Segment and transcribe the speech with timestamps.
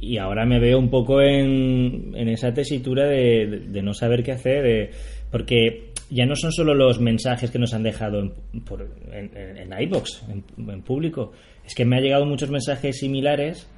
[0.00, 4.32] y ahora me veo un poco en, en esa tesitura de, de- no saber qué
[4.32, 4.90] hacer, de-
[5.30, 8.32] porque ya no son solo los mensajes que nos han dejado en,
[8.64, 11.32] por- en, en, iVoox, en, público,
[11.66, 13.68] es que me ha llegado muchos mensajes similares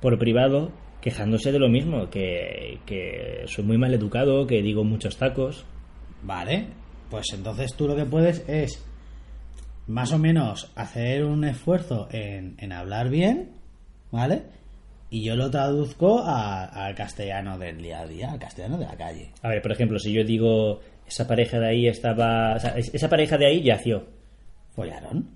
[0.00, 0.70] por privado
[1.00, 5.66] quejándose de lo mismo, que, que soy muy mal educado, que digo muchos tacos.
[6.22, 6.68] Vale,
[7.10, 8.82] pues entonces tú lo que puedes es
[9.86, 13.50] más o menos hacer un esfuerzo en, en hablar bien,
[14.10, 14.42] ¿vale?
[15.14, 19.30] Y yo lo traduzco al castellano del día a día, al castellano de la calle.
[19.42, 22.54] A ver, por ejemplo, si yo digo, esa pareja de ahí estaba...
[22.56, 24.06] o sea, es- esa pareja de ahí yació.
[24.74, 25.28] ¿Follaron?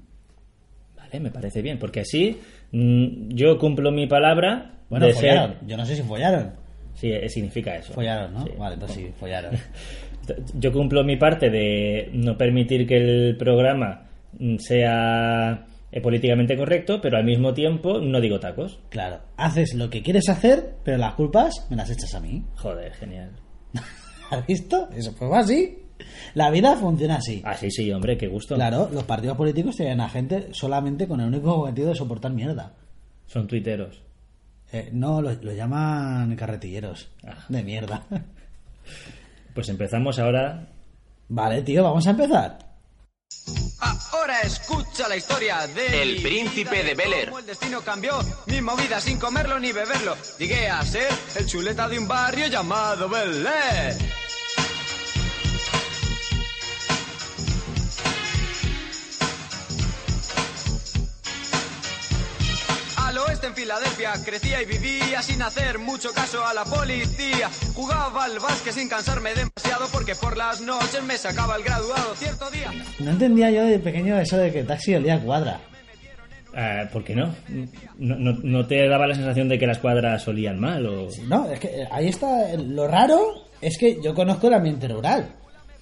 [0.97, 2.39] Vale, me parece bien, porque así
[2.73, 5.59] mm, yo cumplo mi palabra Bueno, de follaron.
[5.61, 5.67] ser...
[5.69, 6.55] Yo no sé si follaron.
[6.95, 7.93] Sí, eh, significa eso.
[7.93, 8.45] Follaron, ¿no?
[8.45, 8.51] Sí.
[8.59, 9.53] Vale, pues sí, follaron.
[10.59, 14.09] Yo cumplo mi parte de no permitir que el programa
[14.41, 18.81] mm, sea eh, políticamente correcto, pero al mismo tiempo no digo tacos.
[18.91, 22.45] Claro, haces lo que quieres hacer, pero las culpas me las echas a mí.
[22.57, 23.33] Joder, genial.
[24.31, 24.89] ¿Has visto?
[24.95, 25.79] Eso fue así.
[26.35, 27.43] La vida funciona así.
[27.45, 28.55] Ah, sí, sí, hombre, qué gusto.
[28.55, 32.75] Claro, los partidos políticos tienen a gente solamente con el único objetivo de soportar mierda.
[33.27, 34.03] Son tuiteros.
[34.73, 37.11] Eh, no, lo, lo llaman carretilleros.
[37.25, 37.45] Ah.
[37.49, 38.07] De mierda.
[39.55, 40.69] Pues empezamos ahora.
[41.29, 42.59] Vale, tío, vamos a empezar.
[44.29, 47.25] Ahora escucha la historia de El príncipe de Bel Air.
[47.29, 50.19] Cómo el destino cambió mi movida sin comerlo ni beberlo.
[50.39, 53.97] Llegué a ser el chuleta de un barrio llamado Bel Air.
[63.49, 67.49] En Filadelfia crecía y vivía sin hacer mucho caso a la policía.
[67.75, 72.51] Jugaba al básquet sin cansarme demasiado porque por las noches me sacaba el graduado cierto
[72.51, 72.71] día.
[73.01, 75.61] No entendía yo de pequeño eso de que taxi olía a cuadra.
[76.55, 77.35] Ah, ¿Por qué no?
[77.99, 78.17] no?
[78.17, 80.85] no- no te daba la sensación de que las cuadras olían mal?
[80.87, 81.09] O...
[81.27, 82.55] No, es que eh, ahí está.
[82.57, 85.35] Lo raro es que yo conozco el ambiente rural.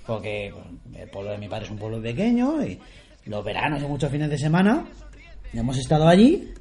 [0.06, 2.78] Porque bueno, el pueblo de mi padre es un pueblo pequeño y
[3.25, 4.84] los veranos y muchos fines de semana
[5.53, 6.53] hemos estado allí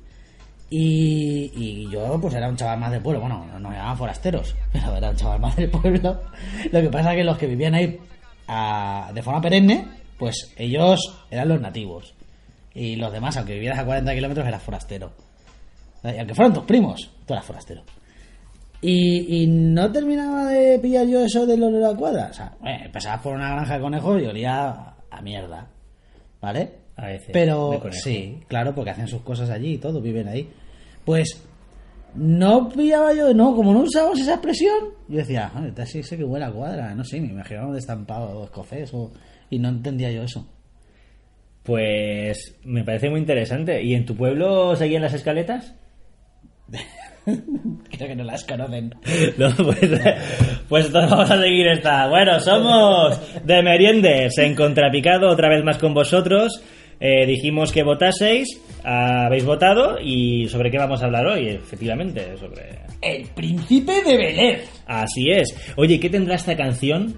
[0.69, 3.21] y, yo pues era un chaval más del pueblo.
[3.21, 6.21] Bueno, no me llamaban forasteros, pero era un chaval más del pueblo.
[6.71, 7.99] Lo que pasa es que los que vivían ahí
[8.47, 9.85] a- de forma perenne,
[10.17, 10.99] pues ellos
[11.29, 12.13] eran los nativos.
[12.73, 15.11] Y los demás, aunque vivieras a 40 kilómetros, eras forastero.
[16.03, 17.81] Y aunque fueran tus primos, tú eras forastero.
[18.81, 22.27] Y, no terminaba de pillar yo eso del olor a cuadra.
[22.29, 25.67] O sea, eh, pasabas por una granja de conejos y olía a mierda.
[26.41, 26.84] ¿Vale?
[26.97, 30.50] A veces, Pero sí, claro, porque hacen sus cosas allí y todo, viven ahí.
[31.03, 31.44] Pues
[32.16, 34.78] no pillaba yo, no, como no usábamos esa expresión,
[35.09, 37.75] yo decía, "Ah, este sí sé que huele a cuadra, no sé, me imaginaba un
[37.75, 39.11] destampado escocés o,
[39.50, 40.47] y no entendía yo eso.
[41.63, 43.81] Pues me parece muy interesante.
[43.81, 45.73] ¿Y en tu pueblo seguían las escaletas?
[47.25, 48.94] Creo que no las conocen.
[49.38, 49.79] No, pues,
[50.69, 52.07] pues entonces vamos a seguir esta.
[52.07, 56.63] Bueno, somos de Meriendes en Contrapicado, otra vez más con vosotros.
[57.00, 58.47] Eh, dijimos que votaseis,
[58.83, 62.79] habéis votado y sobre qué vamos a hablar hoy, efectivamente, sobre...
[63.01, 64.59] El príncipe de Belén.
[64.88, 65.56] Así es.
[65.75, 67.16] Oye, ¿qué tendrá esta canción?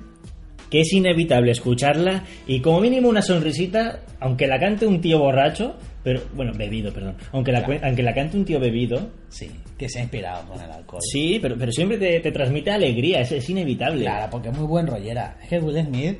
[0.70, 5.78] Que es inevitable escucharla y como mínimo una sonrisita, aunque la cante un tío borracho,
[6.04, 7.16] pero bueno, bebido, perdón.
[7.32, 10.70] Aunque la, aunque la cante un tío bebido, Sí, que se ha inspirado con el
[10.70, 11.00] alcohol.
[11.10, 14.02] sí, pero, pero siempre te, te transmite alegría, es, es inevitable.
[14.02, 15.38] Claro, porque es muy buen rollera.
[15.42, 16.20] Es que Will Smith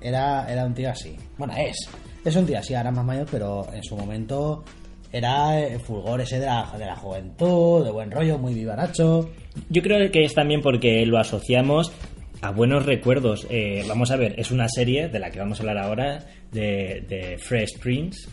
[0.00, 1.16] era, era un tío así.
[1.36, 1.76] Bueno, es.
[2.24, 4.64] Es un tío así, ahora más mayor, pero en su momento
[5.12, 9.28] era el fulgor ese de la, de la juventud, de buen rollo, muy vivaracho.
[9.68, 11.92] Yo creo que es también porque lo asociamos
[12.40, 13.46] a buenos recuerdos.
[13.50, 17.04] Eh, vamos a ver, es una serie de la que vamos a hablar ahora, de,
[17.08, 18.28] de Fresh Prince,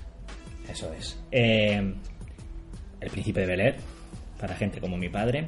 [0.71, 1.19] Eso es.
[1.31, 1.93] eh,
[3.01, 3.75] El Príncipe de Bel Air,
[4.39, 5.47] para gente como mi padre.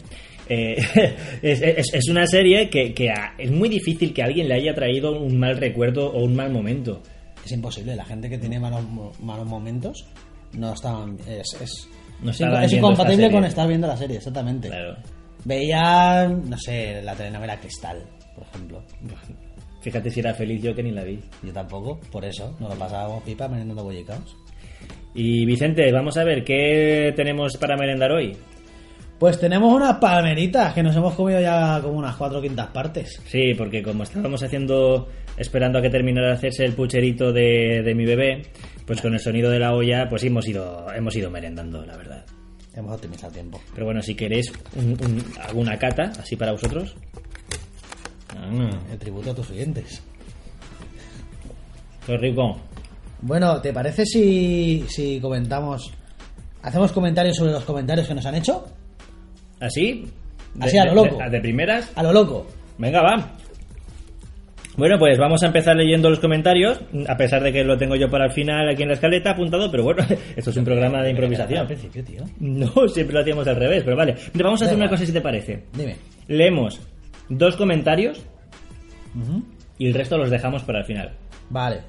[0.49, 0.75] Eh,
[1.43, 4.55] es, es- es una serie que, que a- es muy difícil que a alguien le
[4.55, 7.01] haya traído un mal recuerdo o un mal momento.
[7.45, 7.95] Es imposible.
[7.95, 8.83] La gente que tiene malos,
[9.19, 10.05] malos momentos
[10.53, 11.17] no estaban.
[11.27, 11.89] Es, es,
[12.21, 14.67] No es es incompatible esta con estar viendo la serie, exactamente.
[14.67, 14.97] Claro.
[15.43, 18.03] Veían, no sé, la telenovela Cristal,
[18.35, 18.83] por ejemplo.
[19.81, 21.19] Fíjate si era feliz yo que ni la vi.
[21.41, 24.37] Yo tampoco, por eso nos lo pasábamos pipa merendando bollicaos.
[25.15, 28.37] Y Vicente, vamos a ver, ¿qué tenemos para merendar hoy?
[29.21, 33.21] Pues tenemos unas palmeritas que nos hemos comido ya como unas cuatro quintas partes.
[33.27, 37.93] Sí, porque como estábamos haciendo, esperando a que terminara de hacerse el pucherito de, de
[37.93, 38.41] mi bebé,
[38.87, 42.25] pues con el sonido de la olla, pues hemos ido, hemos ido merendando, la verdad.
[42.73, 43.61] Hemos optimizado el tiempo.
[43.75, 46.95] Pero bueno, si queréis un- un- alguna cata, así para vosotros.
[48.35, 50.01] Ah, El tributo a tus oyentes.
[52.07, 52.57] qué rico.
[53.21, 55.93] Bueno, ¿te parece si, si comentamos...
[56.63, 58.65] ¿Hacemos comentarios sobre los comentarios que nos han hecho?
[59.61, 60.05] ¿Así?
[60.55, 61.17] De- Así a lo loco.
[61.23, 61.89] De, de primeras.
[61.95, 62.45] A lo loco.
[62.77, 63.31] Venga, va.
[64.77, 68.09] Bueno, pues vamos a empezar leyendo los comentarios, a pesar de que lo tengo yo
[68.09, 70.03] para el final aquí en la escaleta apuntado, pero bueno,
[70.35, 71.67] esto es un programa de Al improvisación.
[71.67, 72.23] principio, tío.
[72.39, 74.15] No, siempre lo hacíamos al revés, pero vale.
[74.33, 75.65] Vamos a hacer una cosa si te parece.
[75.73, 75.97] Dime.
[76.27, 76.79] Leemos
[77.29, 78.21] dos comentarios
[79.77, 81.11] y el resto los dejamos para el final.
[81.49, 81.81] Vale.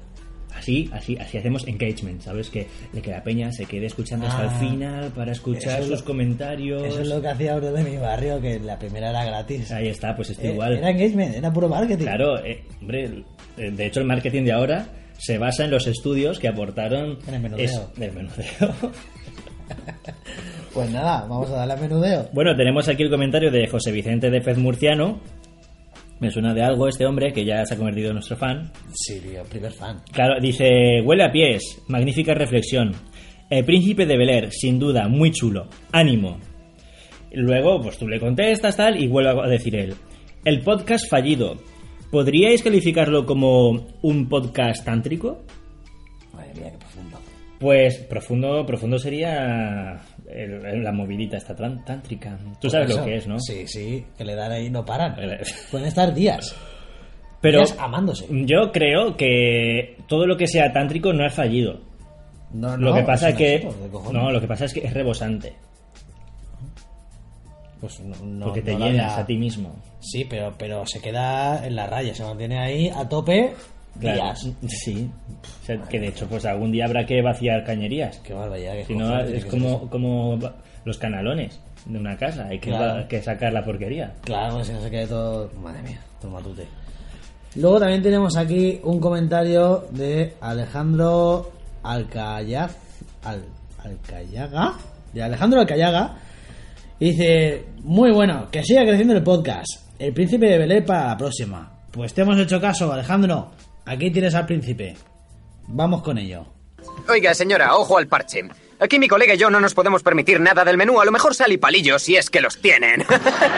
[0.55, 2.49] Así, así, así hacemos engagement, ¿sabes?
[2.49, 4.53] Que, de que la peña se quede escuchando hasta Ah.
[4.61, 6.83] el final para escuchar es sus lo- comentarios.
[6.83, 9.71] Eso es lo que hacía uno de mi barrio, que la primera era gratis.
[9.71, 10.77] Ahí está, pues está Eh, igual.
[10.77, 12.03] Era engagement, era puro marketing.
[12.05, 13.23] Claro, eh, hombre,
[13.57, 14.85] eh, de hecho el marketing de ahora
[15.17, 17.65] se basa en los estudios que aportaron En el menudeo.
[17.65, 18.45] es- del menudeo.
[20.73, 22.29] Pues nada, vamos a darle a menudeo.
[22.33, 25.19] bueno, tenemos aquí el comentario de José Vicente de Pez Murciano.
[26.23, 28.71] Me suena de algo este hombre que ya se ha convertido en nuestro fan.
[28.93, 30.01] Sí, tío, primer fan.
[30.09, 32.93] Claro, dice, huele a pies, magnífica reflexión.
[33.49, 35.67] El príncipe de Bel Air, sin duda, muy chulo.
[35.91, 36.39] Ánimo.
[37.33, 39.95] Luego, pues tú le contestas tal y vuelve a decir él.
[40.45, 41.57] El podcast fallido.
[42.09, 45.43] ¿Podríais calificarlo como un podcast tántrico?
[46.33, 47.17] Madre mía, qué profundo.
[47.59, 50.01] Pues profundo, profundo sería
[50.33, 52.37] el- la movidita esta tran- tántrica.
[52.59, 53.39] Tú sabes lo que es, ¿no?
[53.39, 55.15] Sí, sí, que le dan ahí, no paran.
[55.71, 56.55] Pueden estar días.
[57.41, 58.25] Pero días amándose.
[58.29, 61.81] yo creo que todo lo que sea tántrico no es fallido.
[62.51, 63.67] No, Lo no, que pasa es que
[64.11, 65.53] no, lo que pasa es que es rebosante,
[67.81, 69.75] Pues no, no- porque te no lo llenas a ti mismo.
[69.99, 73.53] Sí, pero, pero se queda en la raya, se mantiene ahí a tope
[73.99, 74.49] Claro, días.
[74.67, 75.09] Sí.
[75.61, 78.19] O sea, que de hecho, pues algún día habrá que vaciar cañerías.
[78.19, 78.73] Qué barbaridad.
[78.73, 79.49] qué Si no, es que
[79.89, 80.39] como,
[80.85, 82.47] los canalones de una casa.
[82.49, 83.07] Hay que, Claro.
[83.07, 84.13] que sacar la porquería.
[84.23, 85.49] Claro, si no se quede todo.
[85.61, 86.65] Madre mía, todo matute.
[87.55, 91.51] Luego también tenemos aquí un comentario de Alejandro
[91.83, 92.71] Alcayag.
[93.23, 93.43] Al,
[93.83, 94.73] Alcayaga.
[95.13, 96.15] De Alejandro Alcayaga.
[96.99, 99.67] Y dice: Muy bueno, que siga creciendo el podcast.
[99.99, 101.71] El príncipe de Belén para la próxima.
[101.91, 103.51] Pues te hemos hecho caso, Alejandro.
[103.85, 104.95] Aquí tienes al príncipe.
[105.67, 106.45] Vamos con ello.
[107.09, 108.43] Oiga, señora, ojo al parche.
[108.79, 110.99] Aquí mi colega y yo no nos podemos permitir nada del menú.
[110.99, 113.05] A lo mejor sal y palillos, si es que los tienen.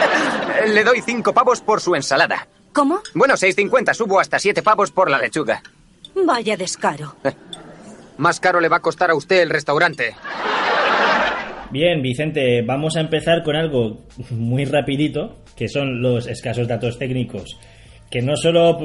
[0.67, 2.47] Le doy cinco pavos por su ensalada.
[2.73, 2.99] ¿Cómo?
[3.13, 3.93] Bueno, 6.50.
[3.93, 5.63] Subo hasta siete pavos por la lechuga.
[6.15, 7.15] Vaya descaro.
[8.17, 10.15] Más caro le va a costar a usted el restaurante.
[11.71, 17.59] Bien, Vicente, vamos a empezar con algo muy rapidito, que son los escasos datos técnicos,
[18.09, 18.77] que no solo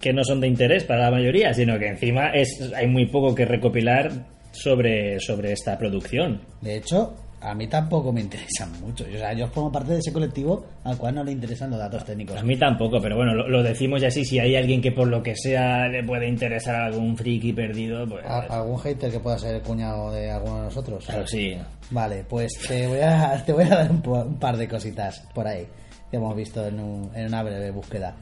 [0.00, 3.34] que no son de interés para la mayoría, sino que encima es hay muy poco
[3.34, 4.10] que recopilar
[4.52, 6.40] sobre, sobre esta producción.
[6.60, 9.04] De hecho, a mí tampoco me interesan mucho.
[9.04, 12.04] O sea, yo formo parte de ese colectivo al cual no le interesan los datos
[12.04, 12.36] técnicos.
[12.36, 15.06] A mí tampoco, pero bueno, lo, lo decimos y así, si hay alguien que por
[15.08, 18.24] lo que sea le puede interesar a algún friki perdido, pues...
[18.26, 21.04] ¿A- ¿Algún hater que pueda ser el cuñado de alguno de nosotros?
[21.06, 21.54] Claro, sí.
[21.90, 25.46] Vale, pues te voy a, te voy a dar un, un par de cositas por
[25.46, 25.66] ahí
[26.10, 28.14] que hemos visto en, un- en una breve búsqueda.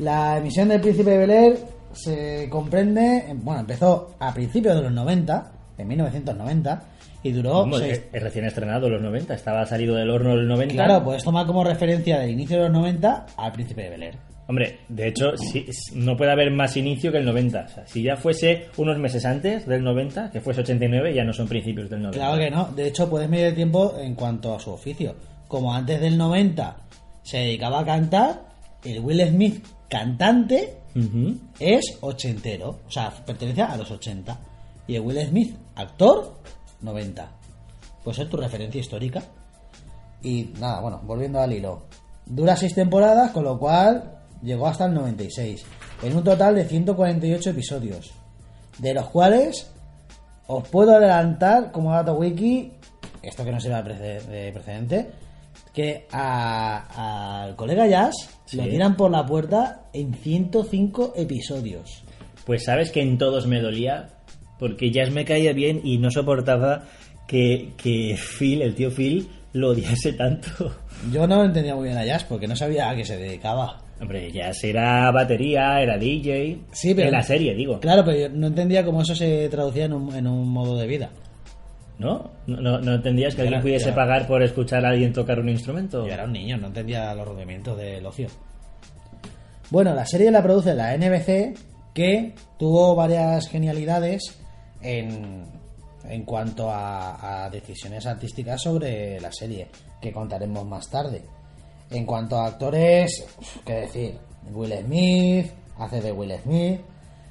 [0.00, 1.58] La emisión del Príncipe de Bel Air
[1.92, 6.82] se comprende, en- bueno, empezó a principios de los 90, en 1990,
[7.22, 10.74] y duró seis- es, es recién estrenado los 90, estaba salido del horno del 90.
[10.74, 14.14] Claro, puedes tomar como referencia del inicio de los 90 al Príncipe de Bel Air.
[14.48, 17.66] Hombre, de hecho, sí, s- no puede haber más inicio que el 90.
[17.66, 21.32] O sea, si ya fuese unos meses antes del 90, que fuese 89, ya no
[21.32, 22.18] son principios del 90.
[22.18, 22.64] Claro que no.
[22.74, 25.14] De hecho, puedes medir el tiempo en cuanto a su oficio.
[25.46, 26.76] Como antes del 90
[27.22, 28.40] se dedicaba a cantar,
[28.82, 30.78] el Will Smith cantante
[31.58, 32.80] es ochentero.
[32.86, 34.38] O sea, pertenece a los 80.
[34.86, 36.38] Y el Will Smith, actor,
[36.80, 37.30] 90.
[38.02, 39.22] Puede ser tu referencia histórica.
[40.22, 41.82] Y nada, bueno, volviendo al hilo.
[42.24, 45.64] Dura seis temporadas, con lo cual llegó hasta el 96.
[46.02, 48.12] En un total de 148 episodios.
[48.78, 49.70] De los cuales
[50.46, 52.72] os puedo adelantar como dato wiki,
[53.22, 55.10] esto que no sirve de de precedente,
[55.72, 58.70] que al colega Jazz lo Sí.
[58.70, 62.02] tiran por la puerta en 105 episodios.
[62.44, 64.08] Pues sabes que en todos me dolía,
[64.58, 66.84] porque Jazz me caía bien y no soportaba
[67.28, 70.48] que, que Phil, el tío Phil, lo odiase tanto.
[71.12, 73.82] Yo no entendía muy bien a Jazz porque no sabía a qué se dedicaba.
[74.00, 76.58] Hombre, Jazz era batería, era DJ.
[76.72, 77.78] Sí, pero- En la serie, digo.
[77.80, 80.86] Claro, pero yo no entendía cómo eso se traducía en un, en un modo de
[80.86, 81.10] vida.
[82.00, 82.30] ¿No?
[82.46, 86.06] ¿No, no, entendías que alguien era- pudiese pagar por escuchar a alguien tocar un instrumento?
[86.06, 88.28] Yo era un niño, no entendía los rudimentos del ocio.
[89.70, 91.54] Bueno, la serie la produce la NBC,
[91.94, 94.38] que tuvo varias genialidades
[94.80, 95.44] en,
[96.08, 99.68] en cuanto a, a decisiones artísticas sobre la serie,
[100.00, 101.22] que contaremos más tarde.
[101.90, 103.26] En cuanto a actores,
[103.66, 104.14] qué decir,
[104.52, 106.80] Will Smith, hace de Will Smith,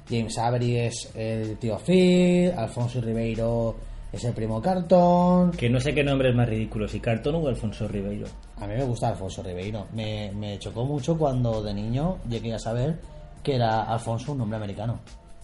[0.08, 3.76] James Avery es el tío Phil, Alfonso Ribeiro
[4.12, 5.52] es el primo Cartón.
[5.52, 8.26] Que no sé qué nombre es más ridículo, si Cartón o Alfonso Ribeiro.
[8.60, 9.86] A mí me gusta Alfonso Ribeiro.
[9.94, 12.98] Me, me chocó mucho cuando de niño llegué a saber
[13.42, 15.00] que era Alfonso un nombre americano.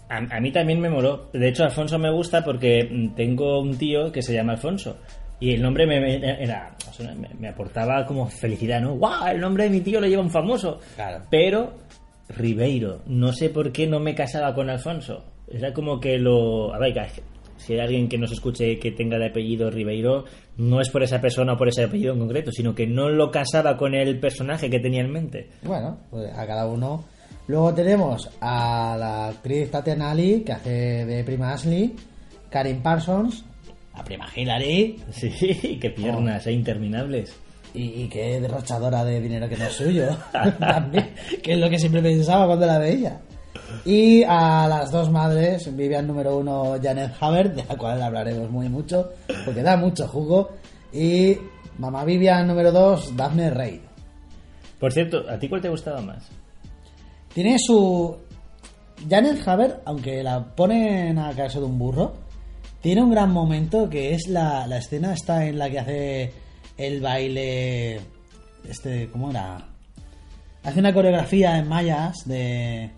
[0.08, 1.28] A, a mí también me moló.
[1.32, 4.96] De hecho, Alfonso me gusta porque mm, tengo un tío que se llama Alfonso.
[5.38, 6.74] Y el nombre me, me- era,
[7.18, 8.94] me, me aportaba como felicidad, ¿no?
[8.94, 9.26] ¡Guau!
[9.28, 10.78] El nombre de mi tío lo lleva un famoso.
[10.94, 11.24] Claro.
[11.30, 11.72] Pero
[12.28, 15.24] Ribeiro, no sé por qué no me casaba con Alfonso.
[15.48, 16.74] Era como que lo...
[16.74, 16.92] A ver,
[17.66, 20.24] si hay alguien que nos escuche que tenga de apellido Ribeiro,
[20.56, 23.30] no es por esa persona o por ese apellido en concreto, sino que no lo
[23.30, 25.50] casaba con el personaje que tenía en mente.
[25.62, 27.04] Bueno, pues a cada uno.
[27.48, 30.70] Luego tenemos a la actriz Tatiana Ali, que hace
[31.06, 31.94] de prima Ashley,
[32.50, 33.44] Karin Parsons,
[33.96, 37.34] la prima Hillary, Sí, qué piernas, eh, interminables.
[37.74, 40.06] y, y qué derrochadora de dinero que no es suyo,
[40.58, 41.10] también,
[41.42, 43.20] que es lo que siempre pensaba cuando la veía.
[43.84, 48.68] Y a las dos madres, Vivian número uno, Janet Haber, de la cual hablaremos muy
[48.68, 49.10] mucho,
[49.44, 50.50] porque da mucho jugo,
[50.92, 51.36] y
[51.78, 53.80] mamá Vivian número dos, Daphne Reid.
[54.78, 56.28] Por cierto, ¿a ti cuál te gustaba más?
[57.32, 58.16] Tiene su.
[59.08, 62.14] Janet Haber, aunque la ponen a caerse de un burro,
[62.80, 66.32] tiene un gran momento que es la, la escena esta en la que hace
[66.76, 68.00] el baile.
[68.68, 69.58] Este, ¿cómo era?
[70.62, 72.90] Hace una coreografía en mayas de.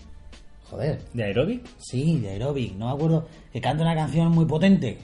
[0.70, 1.66] Joder, ¿De aeróbic?
[1.78, 3.26] sí, de aeróbic, no me acuerdo.
[3.52, 4.98] Que canta una canción muy potente.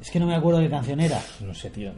[0.00, 1.20] Es que no me acuerdo qué canción era.
[1.40, 1.92] No sé, tío.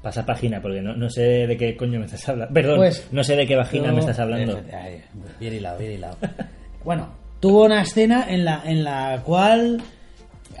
[0.00, 2.54] Pasa página, porque no, no sé de qué coño me estás hablando.
[2.54, 4.58] Perdón, Pues, no sé de qué vagina me estás hablando.
[4.58, 5.02] Eh, ay,
[5.38, 6.16] bien hilado, bien hilado.
[6.84, 9.80] bueno, tuvo una escena en la, en la cual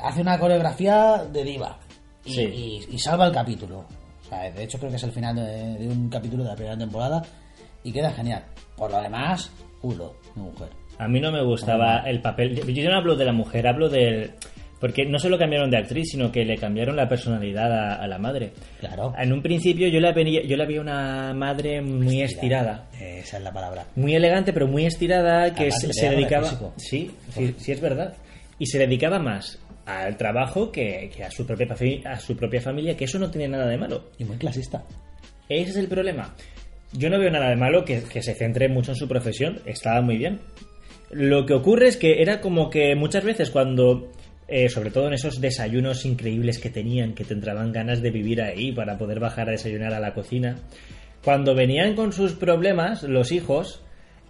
[0.02, 1.78] hace una coreografía de diva
[2.24, 2.42] y, Sí.
[2.42, 3.78] y- y salva el capítulo.
[4.24, 5.42] O sea, de hecho creo que es el final de,
[5.78, 7.22] de un capítulo de la primera temporada
[7.82, 8.44] y queda genial.
[8.76, 10.68] Por lo demás, culo, mi mujer.
[10.98, 12.54] A mí no me gustaba el papel.
[12.54, 14.30] Yo, yo no hablo de la mujer, hablo del.
[14.80, 18.18] Porque no solo cambiaron de actriz, sino que le cambiaron la personalidad a, a la
[18.18, 18.52] madre.
[18.80, 19.14] Claro.
[19.16, 22.88] En un principio yo la, veía, yo la vi una madre muy estirada.
[23.00, 23.86] Esa es la palabra.
[23.94, 26.48] Muy elegante, pero muy estirada, que se, dedicaba...
[26.78, 28.14] Sí, sí, sí, es verdad.
[28.58, 29.56] Y se dedicaba más
[29.86, 33.30] al trabajo que, que a, su propia, fa- a su propia familia, que eso no
[33.30, 34.10] tiene nada de malo.
[34.18, 34.82] Y muy clasista.
[35.48, 36.34] Ese es el problema.
[36.92, 40.02] Yo no veo nada de malo que, que se centre mucho en su profesión, estaba
[40.02, 40.40] muy bien.
[41.12, 44.10] Lo que ocurre es que era como que muchas veces cuando,
[44.48, 48.40] eh, sobre todo en esos desayunos increíbles que tenían, que te entraban ganas de vivir
[48.42, 50.56] ahí para poder bajar a desayunar a la cocina,
[51.22, 53.82] cuando venían con sus problemas, los hijos,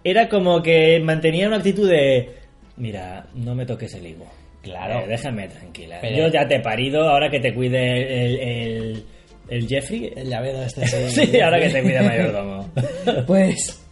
[0.03, 2.29] era como que mantenían una actitud de,
[2.77, 4.29] mira, no me toques el higo.
[4.61, 4.99] Claro.
[5.01, 5.97] Eh, déjame tranquila.
[6.01, 9.03] Pero- Yo ya te he parido, ahora que te cuide el, el,
[9.49, 10.85] el Jeffrey, El llavedo este.
[10.87, 12.69] Sí, ahora que te cuida mayordomo.
[13.27, 13.82] Pues,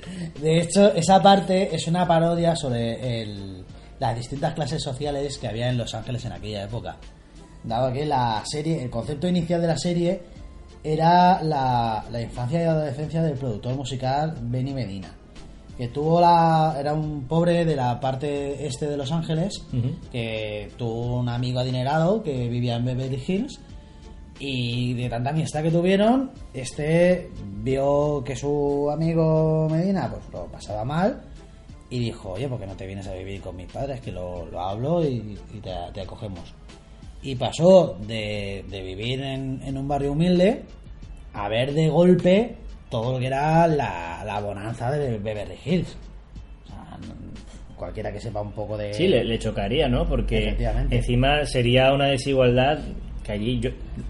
[0.42, 3.64] de hecho, esa parte es una parodia sobre el-
[4.00, 6.98] las distintas clases sociales que había en Los Ángeles en aquella época.
[7.64, 10.22] Dado que la serie, el concepto inicial de la serie
[10.84, 15.12] era la, la infancia y adolescencia del productor musical Benny Medina.
[15.78, 16.76] Que tuvo la.
[16.80, 19.62] Era un pobre de la parte este de Los Ángeles.
[20.12, 23.60] Que tuvo un amigo adinerado que vivía en Beverly Hills.
[24.44, 27.30] Y de tanta amistad que tuvieron, este
[27.62, 31.22] vio que su amigo Medina pues lo pasaba mal
[31.92, 34.02] y dijo, oye, ¿por qué no te vienes a vivir con mis padres?
[34.02, 36.56] Que lo, lo hablo y, y te, te acogemos.
[37.22, 40.64] Y pasó de, de vivir en, en un barrio humilde
[41.34, 42.56] a ver de golpe
[42.90, 45.96] todo lo que era la, la bonanza de Beverly Hills.
[46.66, 46.98] O sea,
[47.78, 48.92] cualquiera que sepa un poco de...
[48.92, 50.08] Sí, le, le chocaría, ¿no?
[50.08, 50.58] Porque
[50.90, 52.80] encima sería una desigualdad
[53.24, 53.70] que allí yo,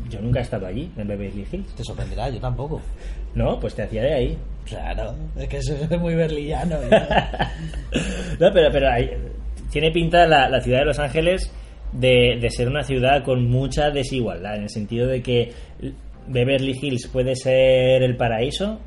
[0.10, 1.74] yo nunca he estado allí, en Beverly Hills.
[1.76, 2.82] Te sorprenderá, yo tampoco.
[3.34, 4.38] No, pues te hacía de ahí.
[4.66, 6.76] Claro, es que eso es muy berlillano.
[8.40, 8.88] no, pero, pero
[9.72, 11.50] tiene pinta la, la ciudad de Los Ángeles
[11.94, 15.54] de, de ser una ciudad con mucha desigualdad, en el sentido de que
[16.28, 18.80] Beverly Hills puede ser el paraíso.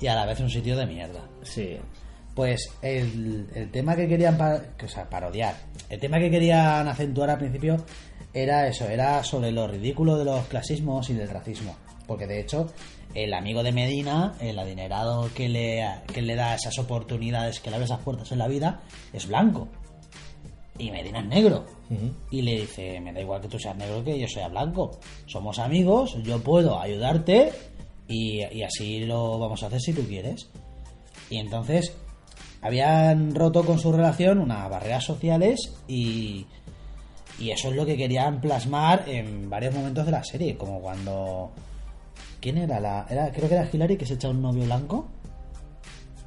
[0.00, 1.20] y a la vez un sitio de mierda.
[1.42, 1.76] Sí.
[2.34, 5.54] Pues el, el tema que querían pa- que, o sea, parodiar,
[5.90, 7.76] el tema que querían acentuar al principio
[8.34, 11.76] era eso, era sobre lo ridículo de los clasismos y del racismo.
[12.06, 12.66] Porque de hecho,
[13.14, 17.76] el amigo de Medina, el adinerado que le, que le da esas oportunidades, que le
[17.76, 19.68] abre esas puertas en la vida, es blanco.
[20.76, 21.64] Y Medina es negro.
[22.32, 24.98] Y le dice, me da igual que tú seas negro que yo sea blanco.
[25.26, 27.52] Somos amigos, yo puedo ayudarte
[28.08, 30.48] y, y así lo vamos a hacer si tú quieres.
[31.30, 31.94] Y entonces
[32.60, 36.46] habían roto con su relación unas barreras sociales y,
[37.38, 41.50] y eso es lo que querían plasmar en varios momentos de la serie, como cuando...
[42.40, 43.06] ¿Quién era la...?
[43.08, 45.08] Era, creo que era Hillary que se echa un novio blanco.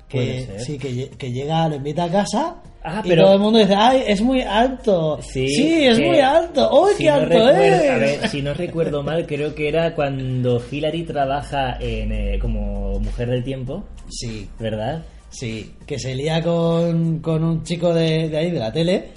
[0.10, 3.60] Que, sí, que, que llega, lo invita a casa Ah, y pero- todo el mundo
[3.60, 5.20] dice, ay, es muy alto.
[5.22, 6.70] Sí, es que- muy alto.
[6.84, 7.90] ¡Uy, si qué no alto recuerdo- es!
[7.90, 12.98] A ver, si no recuerdo mal, creo que era cuando Hillary trabaja en, eh, como
[13.02, 15.04] mujer del tiempo, Sí, ¿verdad?
[15.30, 19.10] sí, que se lía con, con un chico de, de ahí, de la tele,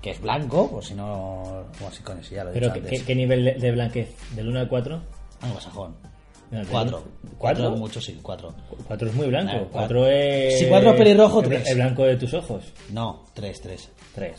[0.00, 1.64] que es blanco, por si no...
[1.76, 3.02] Como así con eso ya lo he Pero dicho ¿qué, antes.
[3.04, 4.14] qué- nivel de, de blanquez?
[4.34, 5.00] ¿Del 1 al 4?
[5.42, 5.94] Anglosajón.
[6.50, 6.70] No, Cuatro.
[6.70, 7.04] ¿Cuatro?
[7.38, 8.54] Cuatro, mucho, sí, cuatro.
[8.88, 9.52] 4 es muy blanco.
[9.56, 10.58] Ah, 4 es.
[10.58, 11.68] Si cuatro es pelirrojo, el- tres.
[11.68, 12.64] El blanco de tus ojos.
[12.90, 13.88] No, tres, tres.
[14.14, 14.36] 3.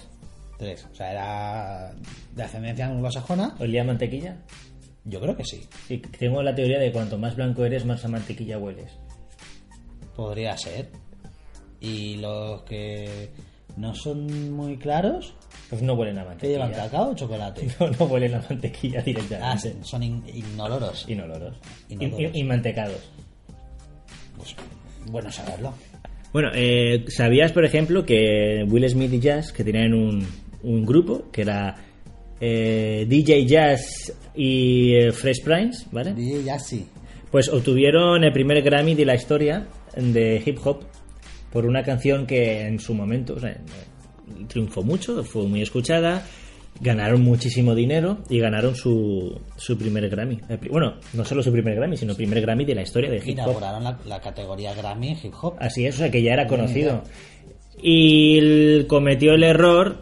[0.58, 0.88] Tres.
[0.91, 1.94] O sea, era
[2.36, 3.56] de ascendencia anglosajona.
[3.60, 4.38] ¿Olía mantequilla?
[5.06, 5.62] Yo creo que sí.
[5.88, 8.91] Sí, tengo la teoría de cuanto más blanco eres, más a mantequilla hueles.
[10.15, 10.89] Podría ser.
[11.80, 13.32] Y los que
[13.77, 15.34] no son muy claros,
[15.71, 16.53] Pues no huelen a ¿qué mantequilla.
[16.67, 17.67] llevan cacao o chocolate?
[17.79, 19.73] No, no huelen a mantequilla Ah, directamente.
[19.83, 21.05] son in- ignoloros.
[21.09, 21.55] Inoloros.
[21.89, 22.35] Inoloros.
[22.35, 22.99] Y, mantecados.
[24.37, 24.55] Pues,
[25.07, 25.73] bueno saberlo.
[26.33, 30.25] Bueno, eh, ¿sabías, por ejemplo, que Will Smith y Jazz, que tenían un,
[30.63, 31.75] un grupo que era
[32.39, 36.13] eh, DJ Jazz y eh, Fresh Prince, ¿vale?
[36.13, 36.85] DJ ya sí.
[37.31, 40.83] Pues obtuvieron el primer Grammy de la historia de hip hop
[41.51, 43.57] por una canción que en su momento o sea,
[44.47, 46.25] triunfó mucho, fue muy escuchada,
[46.79, 50.38] ganaron muchísimo dinero y ganaron su, su primer Grammy.
[50.59, 53.17] Pri- Bueno, no solo su primer Grammy, sino el primer Grammy de la historia de
[53.17, 53.29] hip hop.
[53.31, 55.55] Inauguraron la, la categoría Grammy hip hop.
[55.59, 57.03] Así es, o sea que ya era conocido.
[57.81, 59.97] Y cometió el error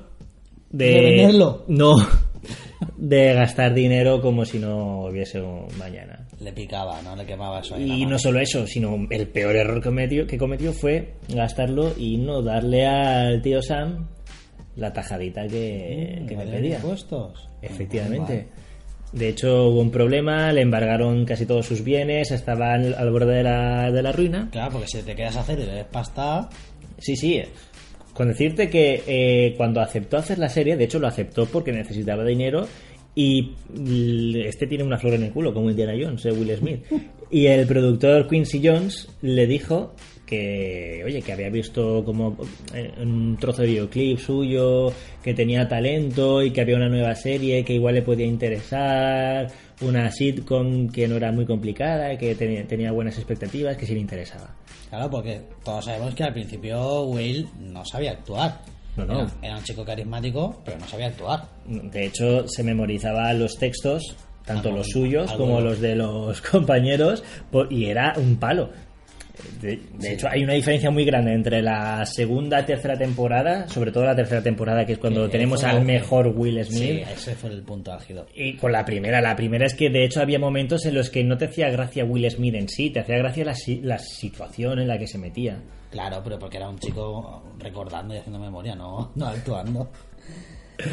[0.70, 0.86] de...
[0.86, 1.66] ¿De venderlo?
[1.68, 1.96] No,
[2.98, 6.28] de gastar dinero como si no hubiese un mañana.
[6.40, 7.16] Le picaba, ¿no?
[7.16, 7.84] Le quemaba eso ahí.
[7.90, 11.94] en Y no solo eso, sino el peor error que cometió, que cometió fue gastarlo
[11.98, 14.08] y no darle al tío Sam
[14.80, 16.76] la tajadita que, que ¿Evadieron pedía.
[16.78, 17.48] impuestos?
[17.62, 18.48] Efectivamente.
[19.12, 23.38] De hecho, hubo un problema, le embargaron casi todos sus bienes, estaba al, al borde
[23.38, 24.50] de la, de la ruina.
[24.52, 26.48] Claro, porque si te quedas a hacer y le des pasta,
[27.00, 27.42] Sí, sí.
[28.14, 32.26] Con decirte que eh, cuando aceptó hacer la serie, de hecho lo aceptó porque necesitaba
[32.26, 32.68] dinero
[33.16, 33.54] y
[34.46, 36.84] este tiene una flor en el culo, como Indiana Jones, eh, Will Smith.
[37.32, 39.94] Y el productor Quincy Jones le dijo
[40.26, 42.38] que, oye, que había visto como
[42.74, 44.94] eh, un trozo de videoclip suyo,
[45.24, 49.48] que tenía talento y que había una nueva serie que igual le podía interesar,
[49.82, 54.02] una sitcom que no era muy complicada, que tenía, tenía buenas expectativas, que sí le
[54.02, 54.56] interesaba.
[54.90, 58.62] Claro, porque todos sabemos que al principio Will no sabía actuar.
[59.06, 59.20] No, no.
[59.22, 61.44] Era, era un chico carismático, pero no sabía actuar.
[61.66, 66.42] De hecho, se memorizaba los textos, tanto Algo- los suyos algo- como los de los
[66.52, 67.24] compañeros,
[67.70, 68.70] y era un palo.
[69.62, 73.92] De, de hecho, hay una diferencia muy grande entre la segunda y tercera temporada, sobre
[73.92, 77.08] todo la tercera temporada, que es cuando tenemos al mejor Will Sí, Smith.
[77.14, 78.26] ese fue el punto álgido.
[78.36, 81.24] Y con la primera, la primera es que de hecho había momentos en los que
[81.24, 84.88] no te hacía gracia Will Smith en sí, te hacía gracia la, la situación en
[84.88, 85.58] la que se metía.
[85.92, 89.90] Claro, pero porque era un chico recordando y haciendo memoria, no, no actuando.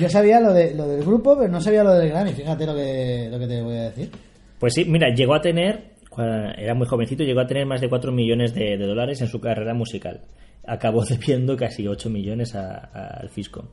[0.01, 2.33] Yo sabía lo, de, lo del grupo, pero no sabía lo del Grammy.
[2.33, 4.11] Fíjate lo que, lo que te voy a decir.
[4.59, 8.13] Pues sí, mira, llegó a tener, era muy jovencito, llegó a tener más de 4
[8.13, 10.21] millones de, de dólares en su carrera musical.
[10.67, 13.69] Acabó debiendo casi 8 millones a- a- al fisco.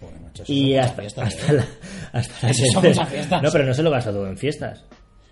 [0.00, 1.56] Joder, macho, Y hasta, fiestas, hasta ¿eh?
[1.56, 1.66] la,
[2.18, 3.42] hasta fiestas.
[3.42, 4.84] No, pero no se lo gastó todo en fiestas.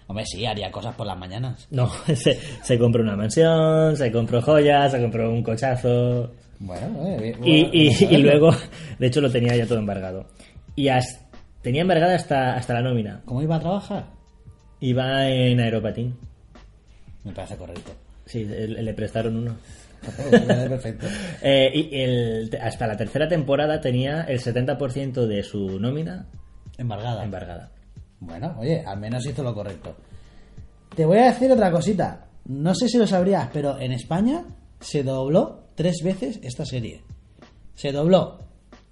[0.09, 1.66] Hombre, sí, haría cosas por las mañanas.
[1.70, 6.33] No, se, se compró una mansión, se compró joyas, se compró un cochazo.
[6.59, 8.50] Bueno, eh, Y, bueno, y- y luego,
[8.98, 10.26] de hecho, lo tenía ya todo embargado.
[10.74, 11.24] Y as-
[11.62, 13.22] tenía embargada hasta, hasta la nómina.
[13.24, 14.07] ¿Cómo iba a trabajar?
[14.81, 16.16] Iba en aeropatín.
[17.26, 17.92] Me parece correcto.
[18.24, 19.56] Sí, le, prestaron uno.
[20.30, 21.06] Perfecto.
[21.42, 26.26] Eh, y el- hasta la tercera temporada tenía el 70% de su nómina
[26.78, 27.22] Embargada.
[27.24, 27.70] embargada.
[28.20, 29.94] Bueno, oye, al menos hizo lo correcto.
[30.94, 32.26] Te voy a decir otra cosita.
[32.46, 34.44] No sé si lo sabrías, pero en España
[34.80, 37.02] se dobló tres veces esta serie.
[37.74, 38.38] Se dobló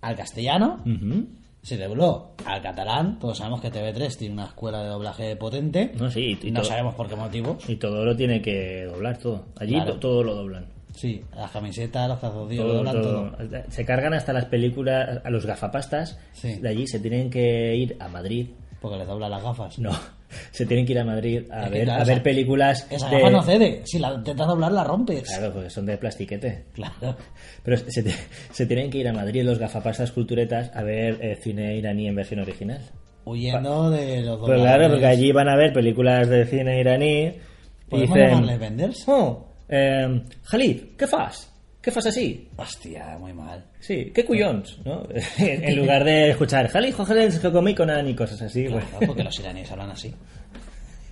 [0.00, 0.82] al castellano.
[1.64, 3.18] Se dobló al catalán.
[3.18, 5.92] Todos sabemos que TV3 tiene una escuela de doblaje potente.
[5.98, 7.56] No, sí, y no todo- sabemos por qué motivo.
[7.66, 9.46] Y todo lo tiene que doblar, todo.
[9.58, 9.94] Allí Claro.
[9.94, 10.66] to- todo lo doblan.
[10.94, 13.30] Sí, las camisetas, los calzoncillos, lo Todo, doblan todo.
[13.30, 13.62] todo.
[13.70, 16.18] Se cargan hasta las películas, a los gafapastas.
[16.34, 16.54] Sí.
[16.60, 18.50] De allí se tienen que ir a Madrid.
[18.80, 19.78] Porque les doblan las gafas.
[19.78, 19.90] No,
[20.50, 22.86] se tienen que ir a Madrid a ver, claro, a ver películas.
[22.90, 23.82] Esa de- no cede.
[23.84, 25.22] Si la intentas doblar, la rompes.
[25.22, 26.64] Claro, porque son de plastiquete.
[26.72, 27.16] Claro.
[27.62, 27.76] Pero
[28.50, 32.14] se, tienen que ir a Madrid los gafapastas culturetas a ver eh, cine iraní en
[32.14, 32.80] versión original.
[33.24, 37.40] Huyendo de los Pues claro, porque allí van a ver películas de cine iraní y
[37.88, 38.14] ¿Podemos
[38.58, 38.92] dicen...
[39.06, 41.53] Oh, eh, Khalid, ¿qué fas?
[41.84, 42.48] ¿Qué fas así?
[42.56, 43.62] Hostia, muy mal.
[43.78, 44.78] Sí, ¿qué cuyons?
[44.86, 45.06] ¿no?
[45.38, 48.66] en lugar de escuchar Khalid, Khalid, que comí con y cosas así.
[48.70, 50.14] pues, Claro, porque los iraníes hablan así.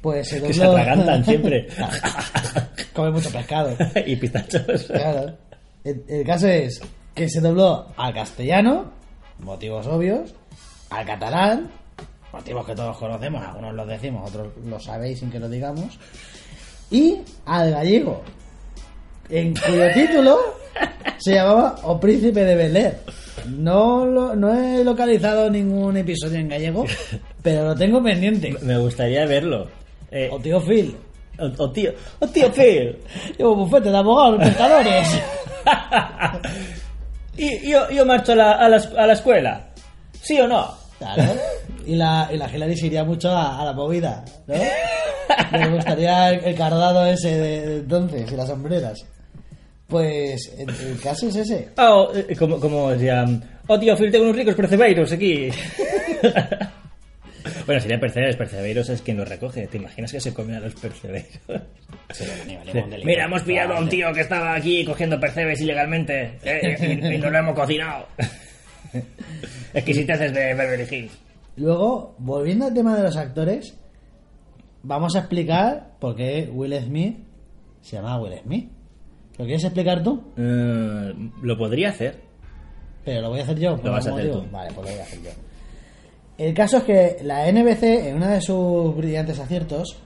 [0.00, 1.68] Pues se que se atragantan siempre.
[2.94, 3.76] come mucho pescado.
[4.06, 4.84] y pistachos.
[4.84, 5.36] Claro.
[5.84, 6.80] El, el caso es
[7.14, 8.92] que se dobló al castellano,
[9.40, 10.34] motivos obvios,
[10.88, 11.70] al catalán,
[12.32, 15.98] motivos que todos conocemos, algunos los decimos, otros lo sabéis sin que lo digamos,
[16.90, 18.22] y al gallego,
[19.38, 20.38] en cuyo título
[21.18, 22.98] se llamaba O Príncipe de Bel Air.
[23.48, 26.84] No, lo- no he localizado ningún episodio en gallego,
[27.42, 28.54] pero lo tengo pendiente.
[28.62, 29.66] Me gustaría verlo.
[30.10, 30.96] Eh, O tío Phil.
[31.38, 32.98] o, o tío, o tío Phil.
[33.38, 35.08] Llevo bufete de abogados, pescadores.
[37.36, 39.68] y yo, yo marcho a la, a, la, a la escuela.
[40.20, 40.70] ¿Sí o no?
[40.98, 41.22] Claro.
[41.86, 44.54] Y la, y la Hillary se iría mucho a, a la movida, ¿no?
[45.50, 49.04] Me gustaría el, el cardado ese de, de entonces y las sombreras.
[49.92, 51.68] Pues el, el caso es ese.
[51.76, 55.50] Oh, eh, como, como decían, oh tío Phil, tengo unos ricos percebeiros aquí.
[57.66, 59.66] bueno, sería percebeiros, percebeiros es quien los recoge.
[59.66, 61.38] ¿Te imaginas que se comen a los percebeiros?
[63.04, 67.18] Mira, hemos pillado a un tío que estaba aquí cogiendo percebes ilegalmente eh, y, y
[67.18, 68.06] no lo hemos cocinado.
[69.74, 71.18] Exquisiteces de Beverly Hills.
[71.56, 73.78] Luego, volviendo al tema de los actores,
[74.82, 77.18] vamos a explicar por qué Will Smith
[77.82, 78.70] se llama Will Smith.
[79.42, 80.22] ¿Lo quieres explicar tú?
[80.36, 82.16] Eh, lo podría hacer.
[83.04, 83.74] Pero lo voy a hacer yo.
[83.74, 84.44] por Lo vas a hacer tú.
[84.52, 85.30] Vale, pues lo voy a hacer yo.
[86.38, 89.96] El caso es que la NBC, en uno de sus brillantes aciertos,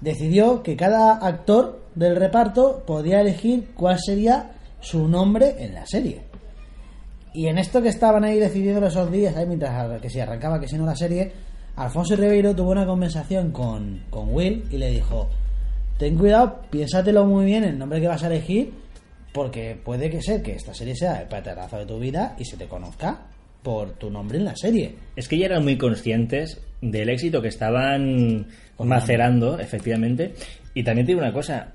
[0.00, 6.20] decidió que cada actor del reparto podía elegir cuál sería su nombre en la serie.
[7.34, 10.68] Y en esto que estaban ahí decidiendo esos días, ahí mientras que si arrancaba, que
[10.68, 11.32] si no la serie,
[11.74, 15.28] Alfonso Ribeiro tuvo una conversación con, con Will y le dijo,
[15.98, 18.72] ten cuidado, piénsatelo muy bien el nombre que vas a elegir,
[19.32, 22.56] porque puede que ser que esta serie sea el paterazo de tu vida y se
[22.56, 23.26] te conozca
[23.62, 24.96] por tu nombre en la serie.
[25.16, 28.46] Es que ya eran muy conscientes del éxito que estaban
[28.78, 30.34] macerando, efectivamente.
[30.74, 31.74] Y también te digo una cosa,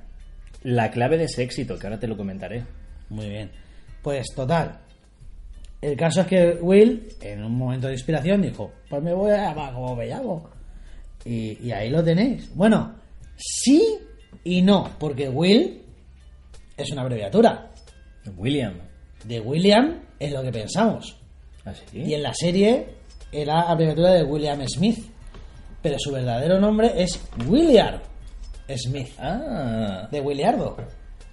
[0.64, 2.64] la clave de ese éxito, que ahora te lo comentaré.
[3.10, 3.50] Muy bien.
[4.02, 4.80] Pues total.
[5.82, 9.50] El caso es que Will, en un momento de inspiración, dijo, pues me voy a
[9.50, 10.50] llamar como me llamo.
[11.24, 12.54] Y, y ahí lo tenéis.
[12.56, 12.96] Bueno,
[13.36, 13.98] sí
[14.48, 15.82] y no, porque Will
[16.78, 17.72] es una abreviatura.
[18.38, 18.74] William.
[19.26, 21.18] De William es lo que pensamos.
[21.66, 21.84] ¿Así?
[21.94, 22.88] Y en la serie
[23.32, 25.00] era abreviatura de William Smith.
[25.82, 28.02] Pero su verdadero nombre es Williard
[28.76, 29.10] Smith.
[29.20, 30.78] Ah, De Williardo.